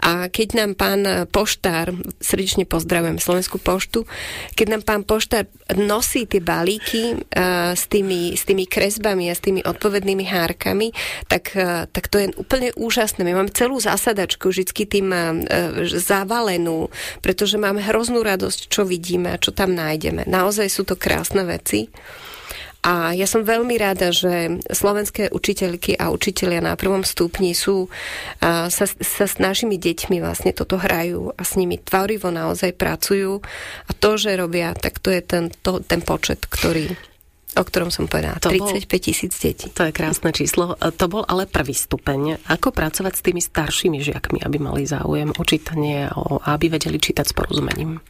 A 0.00 0.32
keď 0.32 0.64
nám 0.64 0.80
pán 0.80 1.28
poštár, 1.28 1.92
srdečne 2.24 2.64
pozdravujem 2.64 3.20
Slovenskú 3.20 3.60
poštu, 3.60 4.08
keď 4.56 4.66
nám 4.80 4.82
pán 4.88 5.02
poštár 5.04 5.44
nosí 5.76 6.24
tie 6.24 6.40
balíky 6.40 7.20
uh, 7.20 7.76
s, 7.76 7.84
tými, 7.84 8.32
s 8.32 8.48
tými 8.48 8.64
kresbami 8.64 9.28
a 9.28 9.36
s 9.36 9.44
tými 9.44 9.60
odpovednými 9.60 10.24
hárkami, 10.24 10.88
tak, 11.28 11.52
uh, 11.52 11.84
tak 11.88 12.08
to 12.08 12.16
je 12.16 12.32
úplne 12.36 12.72
úžasné. 12.80 13.24
My 13.28 13.36
máme 13.36 13.52
celú 13.52 13.76
zasadačku 13.76 14.48
vždy 14.48 14.72
tým 14.88 15.08
uh, 15.12 15.84
zavalenú, 16.14 16.94
pretože 17.18 17.58
máme 17.58 17.82
hroznú 17.82 18.22
radosť, 18.22 18.70
čo 18.70 18.86
vidíme 18.86 19.34
a 19.34 19.40
čo 19.42 19.50
tam 19.50 19.74
nájdeme. 19.74 20.30
Naozaj 20.30 20.70
sú 20.70 20.86
to 20.86 20.94
krásne 20.94 21.42
veci. 21.42 21.90
A 22.84 23.16
ja 23.16 23.24
som 23.24 23.48
veľmi 23.48 23.80
rada, 23.80 24.12
že 24.12 24.60
slovenské 24.68 25.32
učiteľky 25.32 25.96
a 25.96 26.12
učitelia 26.12 26.60
na 26.60 26.76
prvom 26.76 27.00
stupni 27.00 27.56
sú, 27.56 27.88
sa, 28.44 28.84
sa 28.84 29.24
s 29.24 29.40
našimi 29.40 29.80
deťmi 29.80 30.20
vlastne 30.20 30.52
toto 30.52 30.76
hrajú 30.76 31.32
a 31.32 31.42
s 31.48 31.56
nimi 31.56 31.80
tvorivo 31.80 32.28
naozaj 32.28 32.76
pracujú. 32.76 33.40
A 33.88 33.90
to, 33.96 34.20
že 34.20 34.36
robia, 34.36 34.76
tak 34.76 35.00
to 35.00 35.08
je 35.08 35.24
ten, 35.24 35.48
to, 35.64 35.80
ten 35.80 36.04
počet, 36.04 36.44
ktorý 36.44 36.92
o 37.54 37.62
ktorom 37.62 37.90
som 37.90 38.10
povedala. 38.10 38.38
To 38.42 38.50
35 38.50 38.86
tisíc 38.98 39.32
detí. 39.38 39.70
To 39.72 39.86
je 39.86 39.92
krásne 39.94 40.34
číslo. 40.34 40.74
E, 40.78 40.90
to 40.90 41.06
bol 41.06 41.22
ale 41.26 41.46
prvý 41.46 41.72
stupeň. 41.74 42.42
Ako 42.50 42.74
pracovať 42.74 43.12
s 43.14 43.22
tými 43.22 43.42
staršími 43.42 43.98
žiakmi, 44.02 44.38
aby 44.42 44.56
mali 44.58 44.84
záujem 44.84 45.30
o 45.30 45.42
čítanie 45.46 46.10
a 46.10 46.54
aby 46.58 46.74
vedeli 46.74 46.98
čítať 46.98 47.24
s 47.24 47.34
porozumením? 47.34 48.02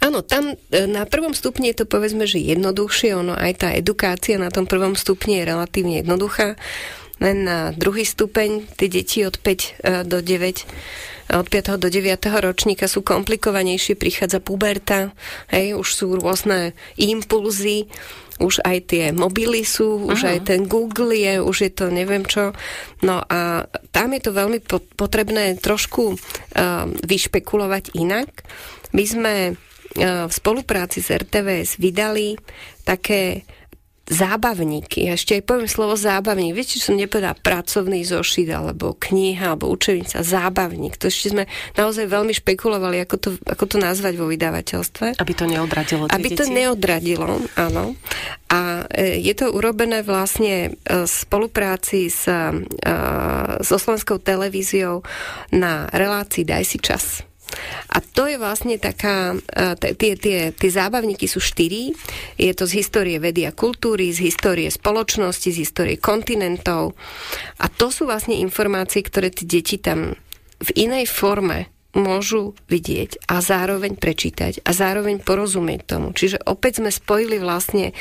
Áno, 0.00 0.24
tam 0.24 0.52
e, 0.52 0.88
na 0.88 1.04
prvom 1.04 1.36
stupni 1.36 1.70
je 1.72 1.84
to 1.84 1.86
povedzme, 1.86 2.24
že 2.24 2.40
jednoduchšie. 2.40 3.14
Ono 3.16 3.36
aj 3.36 3.52
tá 3.60 3.68
edukácia 3.76 4.40
na 4.40 4.48
tom 4.48 4.64
prvom 4.64 4.96
stupni 4.96 5.40
je 5.40 5.48
relatívne 5.48 6.00
jednoduchá. 6.00 6.56
Len 7.18 7.36
na 7.42 7.74
druhý 7.74 8.06
stupeň 8.06 8.70
tie 8.78 8.86
deti 8.86 9.26
od 9.26 9.36
5 9.36 9.44
e, 9.44 10.06
do 10.06 10.18
9 10.24 10.64
od 11.28 11.44
5. 11.44 11.76
do 11.76 11.92
9. 11.92 12.24
ročníka 12.40 12.88
sú 12.88 13.04
komplikovanejšie, 13.04 14.00
prichádza 14.00 14.40
puberta, 14.40 15.12
hej, 15.52 15.76
už 15.76 15.88
sú 15.92 16.16
rôzne 16.16 16.72
impulzy, 16.96 17.84
už 18.38 18.62
aj 18.62 18.78
tie 18.94 19.04
mobily 19.10 19.66
sú, 19.66 20.08
už 20.08 20.30
aj 20.30 20.38
ten 20.46 20.70
Google 20.70 21.14
je, 21.14 21.42
už 21.42 21.56
je 21.68 21.72
to 21.74 21.90
neviem 21.90 22.22
čo. 22.22 22.54
No 23.02 23.22
a 23.26 23.66
tam 23.90 24.14
je 24.14 24.20
to 24.22 24.30
veľmi 24.30 24.62
po- 24.62 24.82
potrebné 24.94 25.58
trošku 25.58 26.14
uh, 26.14 26.18
vyšpekulovať 27.02 27.98
inak. 27.98 28.46
My 28.94 29.04
sme 29.04 29.34
uh, 29.52 30.26
v 30.26 30.32
spolupráci 30.32 31.02
s 31.02 31.10
RTVS 31.10 31.82
vydali 31.82 32.38
také 32.86 33.42
zábavníky. 34.08 35.04
Ja 35.04 35.14
ešte 35.14 35.36
aj 35.36 35.42
poviem 35.44 35.68
slovo 35.68 35.94
zábavník. 35.94 36.56
Viete, 36.56 36.80
čo 36.80 36.90
som 36.90 36.96
nepovedala 36.96 37.36
pracovný 37.36 38.02
zošit, 38.08 38.48
alebo 38.48 38.96
kniha, 38.96 39.52
alebo 39.54 39.68
učebnica, 39.68 40.24
zábavník. 40.24 40.96
To 40.96 41.12
ešte 41.12 41.36
sme 41.36 41.44
naozaj 41.76 42.08
veľmi 42.08 42.32
špekulovali, 42.32 43.04
ako 43.04 43.16
to, 43.20 43.30
ako 43.44 43.64
to 43.68 43.76
nazvať 43.76 44.16
vo 44.16 44.26
vydavateľstve. 44.32 45.20
Aby 45.20 45.32
to 45.36 45.44
neodradilo 45.44 46.08
Aby 46.08 46.32
deti. 46.32 46.40
to 46.40 46.44
neodradilo, 46.48 47.44
áno. 47.60 47.92
A 48.48 48.88
e, 48.88 49.20
je 49.20 49.34
to 49.36 49.52
urobené 49.52 50.00
vlastne 50.00 50.72
v 50.88 51.04
spolupráci 51.04 52.08
s, 52.08 52.24
so 53.60 53.76
Slovenskou 53.76 54.16
televíziou 54.16 55.04
na 55.52 55.84
relácii 55.92 56.48
Daj 56.48 56.64
si 56.64 56.78
čas. 56.80 57.27
A 57.88 57.98
to 58.04 58.28
je 58.28 58.36
vlastne 58.36 58.76
taká, 58.76 59.34
tie, 59.96 60.52
zábavníky 60.54 61.24
sú 61.24 61.40
štyri. 61.40 61.96
Je 62.36 62.52
to 62.52 62.68
z 62.68 62.84
histórie 62.84 63.16
vedy 63.16 63.48
a 63.48 63.52
kultúry, 63.56 64.12
z 64.12 64.28
histórie 64.28 64.68
spoločnosti, 64.68 65.48
z 65.48 65.58
histórie 65.64 65.96
kontinentov. 65.96 66.94
A 67.58 67.66
to 67.72 67.88
sú 67.88 68.04
vlastne 68.06 68.36
informácie, 68.36 69.00
ktoré 69.00 69.32
tie 69.32 69.48
deti 69.48 69.80
tam 69.80 70.14
v 70.58 70.70
inej 70.74 71.06
forme 71.08 71.70
môžu 71.96 72.52
vidieť 72.68 73.26
a 73.32 73.40
zároveň 73.40 73.96
prečítať 73.96 74.60
a 74.62 74.70
zároveň 74.76 75.24
porozumieť 75.24 75.80
tomu. 75.88 76.12
Čiže 76.12 76.44
opäť 76.44 76.84
sme 76.84 76.92
spojili 76.92 77.40
vlastne 77.40 77.96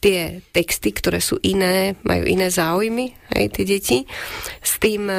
tie 0.00 0.40
texty, 0.56 0.90
ktoré 0.90 1.20
sú 1.20 1.36
iné, 1.44 2.00
majú 2.02 2.24
iné 2.24 2.48
záujmy, 2.48 3.12
aj 3.36 3.60
tie 3.60 3.64
deti, 3.68 3.98
s 4.64 4.80
tým 4.80 5.12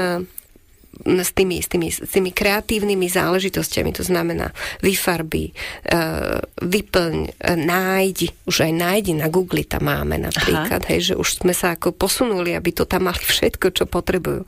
s 1.05 1.31
tými, 1.33 1.61
s, 1.61 1.67
tými, 1.69 1.89
s 1.93 2.09
tými 2.09 2.31
kreatívnymi 2.33 3.07
záležitostiami, 3.11 3.91
to 3.93 4.03
znamená 4.03 4.51
vyfarby, 4.81 5.53
uh, 5.93 6.41
vyplň, 6.61 7.15
uh, 7.27 7.55
nájdi, 7.57 8.33
už 8.49 8.67
aj 8.67 8.73
nájdi 8.73 9.11
na 9.17 9.27
Google 9.29 9.65
tam 9.67 9.89
máme 9.89 10.17
napríklad, 10.17 10.83
hej, 10.89 11.13
že 11.13 11.15
už 11.17 11.45
sme 11.45 11.53
sa 11.53 11.75
ako 11.77 11.93
posunuli, 11.93 12.53
aby 12.57 12.73
to 12.73 12.89
tam 12.89 13.09
mali 13.09 13.21
všetko, 13.21 13.73
čo 13.73 13.83
potrebujú. 13.85 14.47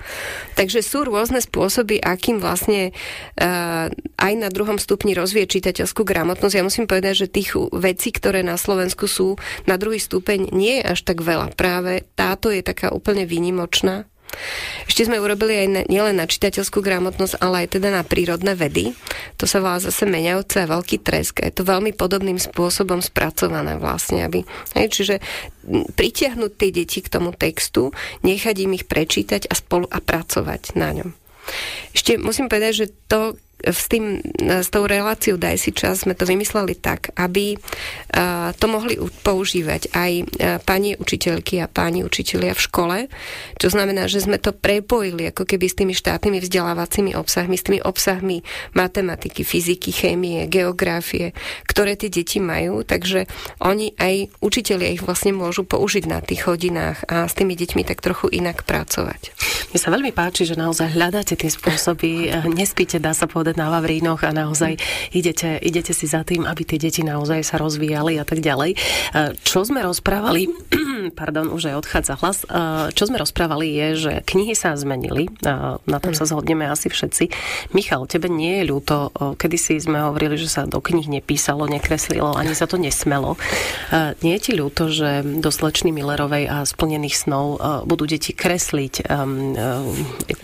Takže 0.55 0.79
sú 0.81 1.05
rôzne 1.05 1.39
spôsoby, 1.43 2.01
akým 2.01 2.41
vlastne 2.41 2.91
uh, 2.91 3.88
aj 4.17 4.33
na 4.38 4.49
druhom 4.49 4.77
stupni 4.81 5.13
rozvie 5.13 5.45
čitateľskú 5.45 6.03
gramotnosť. 6.03 6.55
Ja 6.55 6.65
musím 6.65 6.85
povedať, 6.89 7.25
že 7.25 7.31
tých 7.31 7.55
vecí, 7.75 8.09
ktoré 8.13 8.41
na 8.41 8.55
Slovensku 8.55 9.05
sú 9.05 9.35
na 9.65 9.75
druhý 9.75 9.99
stupeň, 9.99 10.51
nie 10.51 10.81
je 10.81 10.88
až 10.95 10.99
tak 11.05 11.21
veľa. 11.21 11.53
Práve 11.55 12.07
táto 12.15 12.49
je 12.53 12.62
taká 12.65 12.91
úplne 12.93 13.23
výnimočná 13.25 14.09
Ešte 14.89 15.05
sme 15.05 15.21
urobili 15.21 15.65
aj 15.65 15.67
na, 15.69 15.81
nielen 15.85 16.17
na 16.17 16.25
čitateľskú 16.25 16.81
gramotnosť, 16.81 17.37
ale 17.39 17.65
aj 17.65 17.77
teda 17.77 17.89
na 17.93 18.03
prírodné 18.03 18.57
vedy. 18.57 18.97
To 19.37 19.45
sa 19.45 19.61
volá 19.61 19.77
zase 19.77 20.09
Meňavce 20.09 20.65
a 20.65 20.71
Veľký 20.71 21.01
tresk. 21.01 21.45
Je 21.45 21.53
to 21.53 21.67
veľmi 21.67 21.93
podobným 21.93 22.41
spôsobom 22.41 23.03
spracované 23.03 23.77
vlastne. 23.77 24.25
Aby, 24.25 24.45
hej, 24.73 24.87
čiže 24.89 25.15
pritiahnuť 25.69 26.51
tie 26.57 26.69
deti 26.73 26.99
k 27.05 27.11
tomu 27.11 27.35
textu, 27.35 27.93
nechať 28.25 28.55
im 28.65 28.75
ich 28.75 28.85
prečítať 28.89 29.45
a 29.49 29.53
spolu 29.53 29.85
a 29.89 30.01
pracovať 30.01 30.73
na 30.73 30.89
ňom. 30.95 31.09
Ešte 31.93 32.17
musím 32.21 32.45
povedať, 32.49 32.73
že 32.73 32.87
to, 33.09 33.37
s, 33.63 33.91
tým, 33.91 34.23
s 34.39 34.67
tou 34.71 34.87
reláciou 34.87 35.35
Daj 35.39 35.57
si 35.59 35.71
čas 35.75 36.03
sme 36.03 36.15
to 36.15 36.27
vymysleli 36.27 36.75
tak, 36.79 37.11
aby 37.15 37.59
to 38.55 38.65
mohli 38.67 38.99
používať 38.99 39.91
aj 39.95 40.11
pani 40.67 40.95
učiteľky 40.95 41.63
a 41.63 41.71
páni 41.71 42.03
učitelia 42.03 42.53
v 42.55 42.65
škole, 42.65 42.97
čo 43.55 43.67
znamená, 43.71 44.11
že 44.11 44.23
sme 44.23 44.41
to 44.41 44.51
prepojili 44.51 45.31
ako 45.31 45.47
keby 45.47 45.65
s 45.71 45.77
tými 45.79 45.93
štátnymi 45.95 46.39
vzdelávacími 46.43 47.11
obsahmi, 47.15 47.55
s 47.55 47.65
tými 47.65 47.79
obsahmi 47.81 48.43
matematiky, 48.75 49.47
fyziky, 49.47 49.89
chémie, 49.95 50.45
geografie, 50.51 51.31
ktoré 51.65 51.95
tie 51.95 52.11
deti 52.11 52.43
majú, 52.43 52.83
takže 52.83 53.29
oni 53.63 53.95
aj 53.95 54.29
učitelia 54.43 54.93
ich 54.93 55.05
vlastne 55.05 55.33
môžu 55.33 55.65
použiť 55.65 56.03
na 56.05 56.19
tých 56.21 56.45
hodinách 56.45 57.05
a 57.07 57.25
s 57.25 57.33
tými 57.33 57.55
deťmi 57.55 57.81
tak 57.87 58.03
trochu 58.03 58.29
inak 58.29 58.67
pracovať. 58.67 59.33
Mne 59.73 59.79
sa 59.79 59.93
veľmi 59.93 60.11
páči, 60.13 60.45
že 60.45 60.59
naozaj 60.59 60.93
hľadáte 60.93 61.37
tie 61.39 61.49
spôsoby, 61.49 62.33
nespíte, 62.59 63.01
dá 63.01 63.15
sa 63.15 63.25
povedať, 63.25 63.48
povedať 63.49 63.65
na 63.65 63.73
Vavrínoch 63.73 64.21
a 64.21 64.29
naozaj 64.29 64.77
idete, 65.09 65.57
idete 65.65 65.89
si 65.89 66.05
za 66.05 66.21
tým, 66.21 66.45
aby 66.45 66.62
tie 66.69 66.77
deti 66.77 67.01
naozaj 67.01 67.41
sa 67.41 67.57
rozvíjali 67.57 68.21
a 68.21 68.25
tak 68.27 68.45
ďalej. 68.45 68.77
E, 68.77 68.77
čo 69.41 69.65
sme 69.65 69.81
rozprávali, 69.81 70.53
pardon, 71.19 71.49
už 71.49 71.73
aj 71.73 71.75
odchádza 71.81 72.13
hlas, 72.21 72.45
e, 72.45 72.93
čo 72.93 73.09
sme 73.09 73.17
rozprávali 73.17 73.73
je, 73.73 73.88
že 73.97 74.13
knihy 74.21 74.53
sa 74.53 74.77
zmenili, 74.77 75.33
e, 75.33 75.49
na 75.81 75.97
tom 75.97 76.13
sa 76.13 76.29
zhodneme 76.29 76.69
asi 76.69 76.93
všetci. 76.93 77.33
Michal, 77.73 78.05
tebe 78.05 78.29
nie 78.29 78.62
je 78.62 78.69
ľúto, 78.69 79.09
kedysi 79.41 79.81
sme 79.81 80.05
hovorili, 80.05 80.38
že 80.38 80.45
sa 80.45 80.69
do 80.69 80.77
knih 80.77 81.09
nepísalo, 81.09 81.65
nekreslilo, 81.65 82.38
ani 82.38 82.53
sa 82.53 82.69
to 82.69 82.77
nesmelo. 82.77 83.33
Nie 84.21 84.38
je 84.38 84.41
ti 84.45 84.53
ľúto, 84.53 84.93
že 84.93 85.25
do 85.25 85.49
slečny 85.49 85.89
Millerovej 85.89 86.45
a 86.45 86.57
splnených 86.67 87.15
snov 87.17 87.57
budú 87.88 88.05
deti 88.05 88.35
kresliť, 88.35 89.09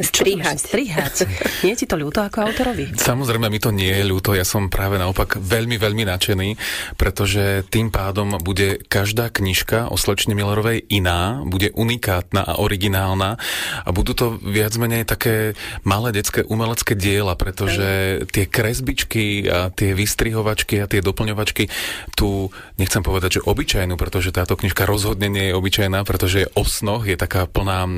strihať. 0.01 0.57
strihať. 0.71 1.15
Nie 1.61 1.75
je 1.75 1.83
ti 1.83 1.85
to 1.85 1.99
ľúto 1.99 2.23
ako 2.23 2.47
autorovi? 2.47 2.94
Samozrejme, 2.95 3.51
mi 3.51 3.59
to 3.59 3.75
nie 3.75 3.91
je 3.91 4.07
ľúto, 4.07 4.31
ja 4.31 4.47
som 4.47 4.71
práve 4.71 4.95
naopak 4.95 5.35
veľmi, 5.35 5.75
veľmi 5.75 6.07
nadšený, 6.07 6.49
pretože 6.95 7.67
tým 7.67 7.91
pádom 7.91 8.39
bude 8.39 8.79
každá 8.87 9.27
knižka 9.27 9.91
o 9.91 9.99
slečne 9.99 10.31
Millerovej 10.31 10.79
iná, 10.87 11.43
bude 11.43 11.75
unikátna 11.75 12.47
a 12.47 12.53
originálna 12.63 13.35
a 13.83 13.89
budú 13.91 14.15
to 14.15 14.25
viac 14.39 14.71
menej 14.79 15.03
také 15.03 15.59
malé 15.83 16.15
detské 16.15 16.47
umelecké 16.47 16.95
diela, 16.95 17.35
pretože 17.35 18.23
tie 18.31 18.47
kresbičky 18.47 19.43
a 19.51 19.67
tie 19.75 19.91
vystrihovačky 19.91 20.79
a 20.79 20.87
tie 20.87 21.03
doplňovačky 21.03 21.67
tu 22.15 22.47
nechcem 22.79 23.03
povedať, 23.03 23.39
že 23.39 23.45
obyčajnú, 23.45 23.99
pretože 23.99 24.31
táto 24.31 24.55
knižka 24.55 24.87
rozhodne 24.87 25.27
nie 25.27 25.51
je 25.51 25.57
obyčajná, 25.57 26.07
pretože 26.07 26.47
je 26.47 26.51
o 26.55 26.63
snoch, 26.63 27.03
je 27.03 27.19
taká 27.19 27.43
plná 27.43 27.79
e, 27.83 27.91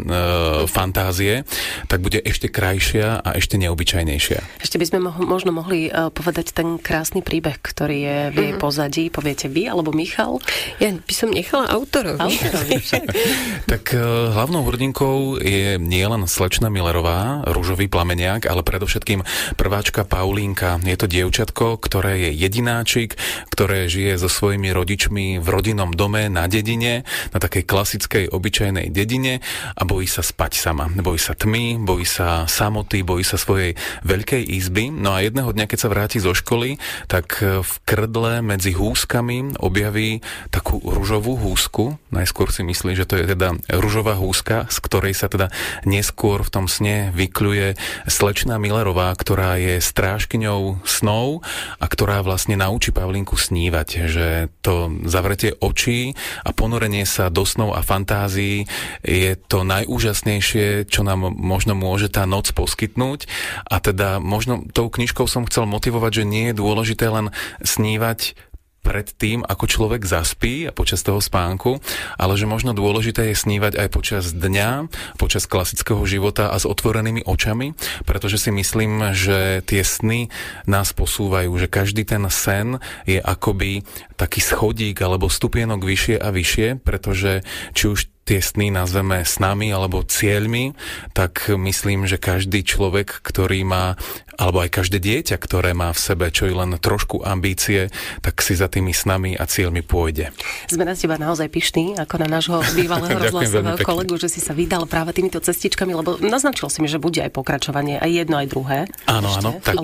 fantázie, 0.65 1.45
tak 1.85 2.01
bude 2.01 2.17
ešte 2.17 2.49
krajšia 2.49 3.21
a 3.21 3.37
ešte 3.37 3.61
neobyčajnejšia. 3.61 4.57
Ešte 4.57 4.81
by 4.81 4.85
sme 4.87 5.03
mo- 5.03 5.27
možno 5.27 5.51
mohli 5.51 5.91
uh, 5.91 6.07
povedať 6.07 6.55
ten 6.55 6.79
krásny 6.79 7.19
príbeh, 7.19 7.59
ktorý 7.59 7.97
je 7.99 8.17
v 8.31 8.37
jej 8.39 8.51
mm-hmm. 8.55 8.63
pozadí. 8.63 9.03
Poviete 9.11 9.51
vy 9.51 9.67
alebo 9.67 9.91
Michal? 9.91 10.39
Ja 10.79 10.95
by 10.95 11.13
som 11.13 11.35
nechala 11.35 11.67
autorovi. 11.67 12.15
autorovi 12.15 12.79
tak 13.71 13.91
uh, 13.91 14.31
hlavnou 14.31 14.63
hrdinkou 14.63 15.43
je 15.43 15.75
nielen 15.75 16.23
slečna 16.31 16.71
Millerová, 16.71 17.43
rúžový 17.51 17.91
plameniak, 17.91 18.47
ale 18.47 18.63
predovšetkým 18.63 19.27
prváčka 19.59 20.07
Paulínka. 20.07 20.79
Je 20.87 20.95
to 20.95 21.11
dievčatko, 21.11 21.83
ktoré 21.83 22.29
je 22.29 22.31
jedináčik, 22.39 23.19
ktoré 23.51 23.91
žije 23.91 24.15
so 24.15 24.31
svojimi 24.31 24.71
rodičmi 24.71 25.43
v 25.43 25.47
rodinnom 25.51 25.91
dome 25.91 26.31
na 26.31 26.47
dedine, 26.47 27.03
na 27.35 27.39
takej 27.43 27.67
klasickej 27.67 28.25
obyčajnej 28.31 28.87
dedine 28.93 29.43
a 29.75 29.81
bojí 29.83 30.07
sa 30.07 30.23
spať 30.23 30.55
sama. 30.55 30.87
Bojí 30.87 31.19
sa 31.19 31.35
tmy, 31.35 31.81
bojí 31.83 32.07
sa 32.07 32.47
samoty, 32.47 33.03
bojí 33.03 33.25
sa 33.25 33.35
svojej 33.35 33.75
veľkej 34.05 34.43
izby 34.47 34.76
izby. 34.77 34.93
No 34.93 35.17
a 35.17 35.25
jedného 35.25 35.49
dňa, 35.49 35.65
keď 35.65 35.79
sa 35.81 35.89
vráti 35.89 36.21
zo 36.21 36.37
školy, 36.37 36.77
tak 37.09 37.41
e, 37.41 37.65
v 37.65 37.73
krdle 37.81 38.45
medzi 38.45 38.77
húskami 38.77 39.57
objaví 39.57 40.21
takú 40.53 40.77
ružovú 40.81 41.33
húsku. 41.33 41.97
Najskôr 42.13 42.53
si 42.53 42.61
myslí, 42.61 42.93
že 42.93 43.09
to 43.09 43.17
je 43.17 43.25
teda 43.33 43.57
ružová 43.73 44.13
húska, 44.13 44.69
z 44.69 44.77
ktorej 44.77 45.17
sa 45.17 45.27
teda 45.33 45.49
neskôr 45.83 46.45
v 46.45 46.53
tom 46.53 46.65
sne 46.69 47.09
vykľuje 47.17 47.73
slečná 48.05 48.61
Millerová, 48.61 49.09
ktorá 49.17 49.57
je 49.57 49.81
strážkyňou 49.81 50.85
snov 50.85 51.41
a 51.81 51.85
ktorá 51.89 52.21
vlastne 52.21 52.53
naučí 52.53 52.93
Pavlinku 52.93 53.33
snívať, 53.33 53.87
že 54.05 54.27
to 54.61 54.93
zavretie 55.09 55.57
očí 55.57 56.13
a 56.45 56.53
ponorenie 56.53 57.07
sa 57.09 57.33
do 57.33 57.47
snov 57.47 57.73
a 57.73 57.81
fantázií 57.81 58.69
je 59.01 59.33
to 59.49 59.65
najúžasnejšie, 59.65 60.85
čo 60.85 61.01
nám 61.01 61.33
možno 61.33 61.73
môže 61.73 62.11
tá 62.11 62.29
noc 62.29 62.51
poskytnúť 62.53 63.25
a 63.67 63.81
teda 63.81 64.19
možno 64.21 64.66
tou 64.73 64.87
knižkou 64.91 65.27
som 65.27 65.47
chcel 65.47 65.67
motivovať, 65.69 66.23
že 66.23 66.29
nie 66.29 66.51
je 66.51 66.59
dôležité 66.59 67.07
len 67.11 67.33
snívať 67.63 68.47
pred 68.87 69.11
tým, 69.11 69.43
ako 69.43 69.67
človek 69.67 70.07
zaspí 70.07 70.63
a 70.63 70.71
počas 70.71 71.03
toho 71.03 71.19
spánku, 71.19 71.83
ale 72.15 72.39
že 72.39 72.47
možno 72.47 72.71
dôležité 72.71 73.27
je 73.27 73.35
snívať 73.35 73.75
aj 73.75 73.87
počas 73.91 74.31
dňa, 74.31 74.87
počas 75.19 75.43
klasického 75.43 75.99
života 76.07 76.47
a 76.47 76.55
s 76.55 76.63
otvorenými 76.63 77.27
očami, 77.27 77.75
pretože 78.07 78.39
si 78.39 78.55
myslím, 78.55 79.11
že 79.11 79.59
tie 79.67 79.83
sny 79.83 80.31
nás 80.71 80.95
posúvajú, 80.95 81.51
že 81.59 81.67
každý 81.67 82.07
ten 82.07 82.23
sen 82.31 82.79
je 83.03 83.19
akoby 83.19 83.83
taký 84.15 84.39
schodík 84.39 85.03
alebo 85.03 85.27
stupienok 85.27 85.83
vyššie 85.83 86.15
a 86.23 86.31
vyššie, 86.31 86.79
pretože 86.79 87.43
či 87.75 87.91
už 87.91 88.07
tie 88.27 88.43
sny 88.43 88.75
nazveme 88.75 89.23
snami 89.23 89.71
alebo 89.71 90.03
cieľmi, 90.03 90.75
tak 91.15 91.47
myslím, 91.47 92.03
že 92.11 92.19
každý 92.19 92.67
človek, 92.67 93.23
ktorý 93.23 93.63
má 93.63 93.95
alebo 94.37 94.61
aj 94.61 94.69
každé 94.69 95.01
dieťa, 95.01 95.35
ktoré 95.41 95.73
má 95.73 95.89
v 95.91 95.99
sebe 95.99 96.29
čo 96.29 96.45
i 96.45 96.53
len 96.53 96.77
trošku 96.77 97.25
ambície, 97.25 97.89
tak 98.21 98.39
si 98.45 98.53
za 98.53 98.69
tými 98.69 98.93
snami 98.93 99.33
a 99.33 99.49
cieľmi 99.49 99.81
pôjde. 99.81 100.29
Sme 100.69 100.85
na 100.85 100.93
teba 100.93 101.17
naozaj 101.17 101.49
pyšní, 101.49 101.97
ako 101.97 102.15
na 102.21 102.27
nášho 102.29 102.61
bývalého 102.77 103.17
rozhlasového 103.27 103.81
kolegu, 103.81 104.15
že 104.21 104.29
si 104.29 104.39
sa 104.39 104.53
vydal 104.53 104.85
práve 104.85 105.17
týmito 105.17 105.41
cestičkami, 105.41 105.97
lebo 105.97 106.21
naznačil 106.21 106.69
si 106.69 106.79
mi, 106.85 106.87
že 106.87 107.01
bude 107.01 107.19
aj 107.25 107.33
pokračovanie, 107.33 107.97
aj 107.97 108.11
jedno, 108.13 108.37
aj 108.37 108.47
druhé. 108.47 108.79
Áno, 109.09 109.33
áno, 109.33 109.57
tak 109.59 109.81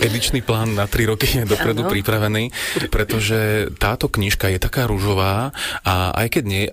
edičný 0.00 0.40
plán 0.40 0.72
na 0.72 0.88
tri 0.88 1.04
roky 1.04 1.28
je 1.28 1.44
dopredu 1.44 1.84
áno. 1.84 1.92
pripravený, 1.92 2.44
pretože 2.88 3.68
táto 3.76 4.08
knižka 4.08 4.48
je 4.48 4.58
taká 4.58 4.88
rúžová 4.88 5.52
a 5.84 6.16
aj 6.16 6.40
keď 6.40 6.44
nie, 6.48 6.64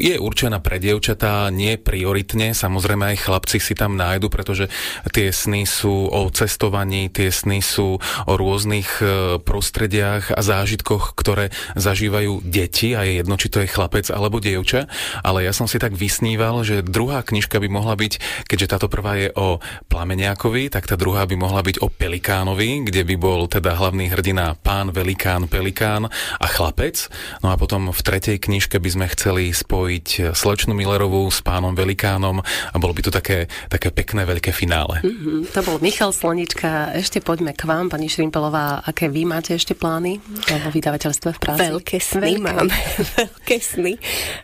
je 0.00 0.16
určená 0.16 0.64
pre 0.64 0.80
dievčatá, 0.80 1.52
nie 1.52 1.76
prioritne, 1.76 2.56
samozrejme 2.56 3.12
aj 3.14 3.28
chlapci 3.28 3.58
si 3.60 3.76
tam 3.76 4.00
nájdu, 4.00 4.32
pretože 4.32 4.72
tie 5.12 5.28
sny 5.28 5.68
sú 5.68 6.08
o 6.08 6.30
cestovaní, 6.38 7.10
tie 7.10 7.34
sny 7.34 7.58
sú 7.58 7.98
o 7.98 8.32
rôznych 8.38 9.02
e, 9.02 9.06
prostrediach 9.42 10.30
a 10.30 10.40
zážitkoch, 10.40 11.18
ktoré 11.18 11.50
zažívajú 11.74 12.46
deti 12.46 12.94
a 12.94 13.02
je 13.02 13.18
jedno, 13.18 13.34
či 13.34 13.50
to 13.50 13.58
je 13.64 13.70
chlapec 13.70 14.06
alebo 14.14 14.38
dievča, 14.38 14.86
ale 15.26 15.42
ja 15.42 15.50
som 15.50 15.66
si 15.66 15.82
tak 15.82 15.98
vysníval, 15.98 16.62
že 16.62 16.86
druhá 16.86 17.26
knižka 17.26 17.58
by 17.58 17.66
mohla 17.66 17.98
byť, 17.98 18.46
keďže 18.46 18.70
táto 18.70 18.86
prvá 18.86 19.18
je 19.18 19.28
o 19.34 19.58
Plameniakovi, 19.90 20.70
tak 20.70 20.86
tá 20.86 20.94
druhá 20.94 21.26
by 21.26 21.34
mohla 21.34 21.66
byť 21.66 21.82
o 21.82 21.90
Pelikánovi, 21.90 22.86
kde 22.86 23.02
by 23.02 23.16
bol 23.18 23.50
teda 23.50 23.74
hlavný 23.74 24.12
hrdina 24.12 24.54
pán 24.60 24.94
Velikán, 24.94 25.50
Pelikán 25.50 26.06
a 26.38 26.46
chlapec. 26.46 27.10
No 27.42 27.50
a 27.50 27.58
potom 27.58 27.90
v 27.90 28.00
tretej 28.04 28.38
knižke 28.38 28.78
by 28.78 28.90
sme 28.94 29.06
chceli 29.10 29.50
spojiť 29.50 30.36
slečnu 30.36 30.76
Millerovú 30.76 31.26
s 31.32 31.42
pánom 31.42 31.74
Velikánom 31.74 32.44
a 32.44 32.76
bolo 32.76 32.94
by 32.94 33.02
to 33.08 33.12
také, 33.12 33.50
také 33.66 33.90
pekné 33.90 34.28
veľké 34.28 34.54
finále. 34.54 35.00
Mm-hmm, 35.02 35.50
to 35.50 35.60
bol 35.64 35.76
Michal 35.80 36.12
Slonička, 36.28 36.92
ešte 36.92 37.24
poďme 37.24 37.56
k 37.56 37.64
vám, 37.64 37.88
pani 37.88 38.04
Šrimpelová. 38.04 38.84
Aké 38.84 39.08
vy 39.08 39.24
máte 39.24 39.56
ešte 39.56 39.72
plány 39.72 40.20
vo 40.60 40.68
vydavateľstve 40.76 41.32
v 41.32 41.38
práci? 41.40 41.72
Veľké 41.72 41.96
sny 41.96 42.36
Veľké. 42.36 42.44
mám. 42.44 42.68
Veľké 43.24 43.56
sny. 43.56 43.96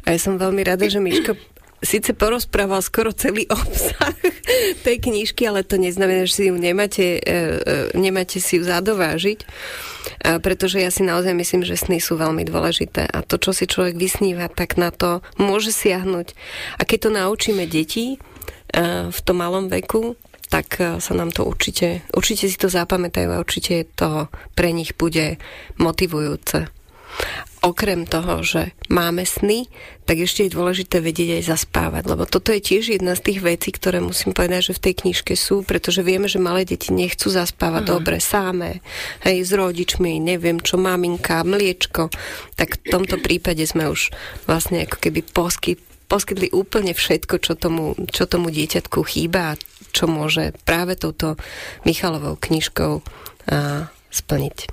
A 0.09 0.17
ja 0.17 0.19
som 0.25 0.41
veľmi 0.41 0.65
rada, 0.65 0.89
že 0.89 0.97
Miško 0.97 1.37
síce 1.85 2.17
porozprával 2.17 2.81
skoro 2.81 3.13
celý 3.13 3.45
obsah 3.53 4.17
tej 4.89 4.97
knižky, 4.97 5.45
ale 5.45 5.61
to 5.61 5.77
neznamená, 5.77 6.25
že 6.25 6.33
si 6.33 6.43
ju 6.49 6.57
nemáte, 6.57 7.21
e, 7.21 7.21
e, 7.21 7.93
nemáte 8.01 8.41
si 8.41 8.57
ju 8.57 8.65
zadovážiť, 8.65 9.45
pretože 10.41 10.81
ja 10.81 10.89
si 10.89 11.05
naozaj 11.05 11.37
myslím, 11.37 11.69
že 11.69 11.77
sny 11.77 12.01
sú 12.01 12.17
veľmi 12.17 12.49
dôležité 12.49 13.13
a 13.13 13.21
to, 13.21 13.37
čo 13.37 13.53
si 13.53 13.69
človek 13.69 14.01
vysníva, 14.01 14.49
tak 14.49 14.81
na 14.81 14.89
to 14.89 15.21
môže 15.37 15.69
siahnuť. 15.69 16.33
A 16.81 16.89
keď 16.89 16.99
to 17.05 17.11
naučíme 17.13 17.69
deti 17.69 18.17
e, 18.17 19.13
v 19.13 19.19
tom 19.21 19.45
malom 19.45 19.69
veku, 19.69 20.17
tak 20.55 20.79
e, 20.79 21.03
sa 21.03 21.13
nám 21.19 21.35
to 21.35 21.43
určite, 21.43 22.07
určite 22.15 22.47
si 22.47 22.55
to 22.55 22.71
zapamätajú 22.71 23.27
a 23.35 23.43
určite 23.43 23.91
to 23.99 24.31
pre 24.55 24.71
nich 24.71 24.95
bude 24.95 25.43
motivujúce. 25.83 26.71
okrem 27.65 28.05
toho, 28.05 28.45
že 28.45 28.77
máme 28.93 29.25
sny, 29.25 29.67
tak 30.05 30.21
ešte 30.21 30.45
je 30.45 30.55
dôležité 30.55 31.01
vedieť 31.01 31.41
aj 31.41 31.43
zaspávať, 31.57 32.05
lebo 32.13 32.29
toto 32.29 32.53
je 32.53 32.61
tiež 32.61 32.93
jedna 32.93 33.17
z 33.17 33.25
tých 33.25 33.41
vecí, 33.41 33.73
ktoré 33.73 34.05
musím 34.05 34.37
povedať, 34.37 34.71
že 34.71 34.77
v 34.77 34.85
tej 34.85 34.95
knižke 35.01 35.33
sú, 35.33 35.65
pretože 35.65 36.05
vieme, 36.05 36.29
že 36.29 36.43
malé 36.43 36.69
deti 36.69 36.93
nechcú 36.93 37.33
zaspávať 37.33 37.83
uh-huh. 37.89 37.95
dobre 37.97 38.21
sáme, 38.21 38.85
hej, 39.25 39.49
s 39.49 39.51
rodičmi, 39.57 40.21
neviem 40.21 40.61
čo, 40.61 40.77
maminka, 40.77 41.41
mliečko, 41.41 42.13
tak 42.55 42.85
v 42.85 42.93
tomto 42.93 43.17
prípade 43.17 43.65
sme 43.65 43.89
už 43.89 44.13
vlastne 44.45 44.85
ako 44.85 45.01
keby 45.01 45.25
posky, 45.25 45.81
poskytli 46.05 46.53
úplne 46.53 46.93
všetko, 46.93 47.35
čo 47.41 47.57
tomu, 47.57 47.97
čo 48.13 48.29
tomu 48.29 48.53
dieťatku 48.53 49.01
chýba 49.09 49.57
a 49.57 49.59
čo 49.95 50.11
môže 50.11 50.51
práve 50.67 50.99
touto 50.99 51.39
Michalovou 51.87 52.35
knižkou 52.35 52.93
a, 52.99 53.87
splniť. 54.15 54.71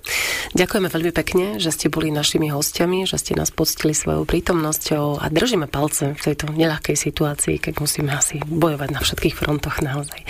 Ďakujeme 0.54 0.88
veľmi 0.94 1.12
pekne, 1.18 1.46
že 1.58 1.74
ste 1.74 1.90
boli 1.90 2.14
našimi 2.14 2.54
hostiami, 2.54 3.10
že 3.10 3.18
ste 3.18 3.34
nás 3.34 3.50
poctili 3.50 3.98
svojou 3.98 4.30
prítomnosťou 4.30 5.18
a 5.18 5.26
držíme 5.34 5.66
palce 5.66 6.14
v 6.14 6.22
tejto 6.22 6.54
neľahkej 6.54 6.94
situácii, 6.94 7.58
keď 7.58 7.82
musíme 7.82 8.14
asi 8.14 8.38
bojovať 8.46 8.90
na 8.94 9.02
všetkých 9.02 9.34
frontoch 9.34 9.82
naozaj. 9.82 10.22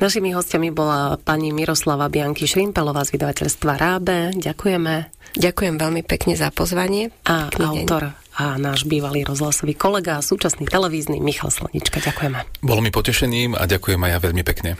Našimi 0.00 0.32
hostiami 0.32 0.72
bola 0.72 1.20
pani 1.20 1.52
Miroslava 1.52 2.08
Bianky 2.08 2.48
Šrimpelová 2.48 3.04
z 3.04 3.20
vydavateľstva 3.20 3.72
Rábe. 3.76 4.32
Ďakujeme. 4.40 4.94
Ďakujem 5.36 5.74
veľmi 5.76 6.02
pekne 6.08 6.32
za 6.32 6.48
pozvanie. 6.48 7.12
A 7.28 7.52
autor 7.52 8.25
a 8.36 8.60
náš 8.60 8.84
bývalý 8.84 9.24
rozhlasový 9.24 9.72
kolega 9.72 10.20
a 10.20 10.24
súčasný 10.24 10.68
televízny 10.68 11.24
Michal 11.24 11.48
Slonička. 11.48 12.04
Ďakujeme. 12.04 12.60
Bolo 12.60 12.84
mi 12.84 12.92
potešením 12.92 13.56
a 13.56 13.64
ďakujem 13.64 13.96
aj 13.96 14.10
ja 14.12 14.18
veľmi 14.20 14.44
pekne. 14.44 14.76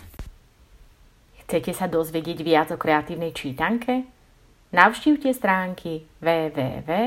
Chcete 1.48 1.72
sa 1.72 1.88
dozvedieť 1.88 2.44
viac 2.44 2.68
o 2.74 2.76
kreatívnej 2.76 3.32
čítanke? 3.32 4.04
Navštívte 4.76 5.32
stránky 5.32 6.04
www.raab.sk. 6.20 7.06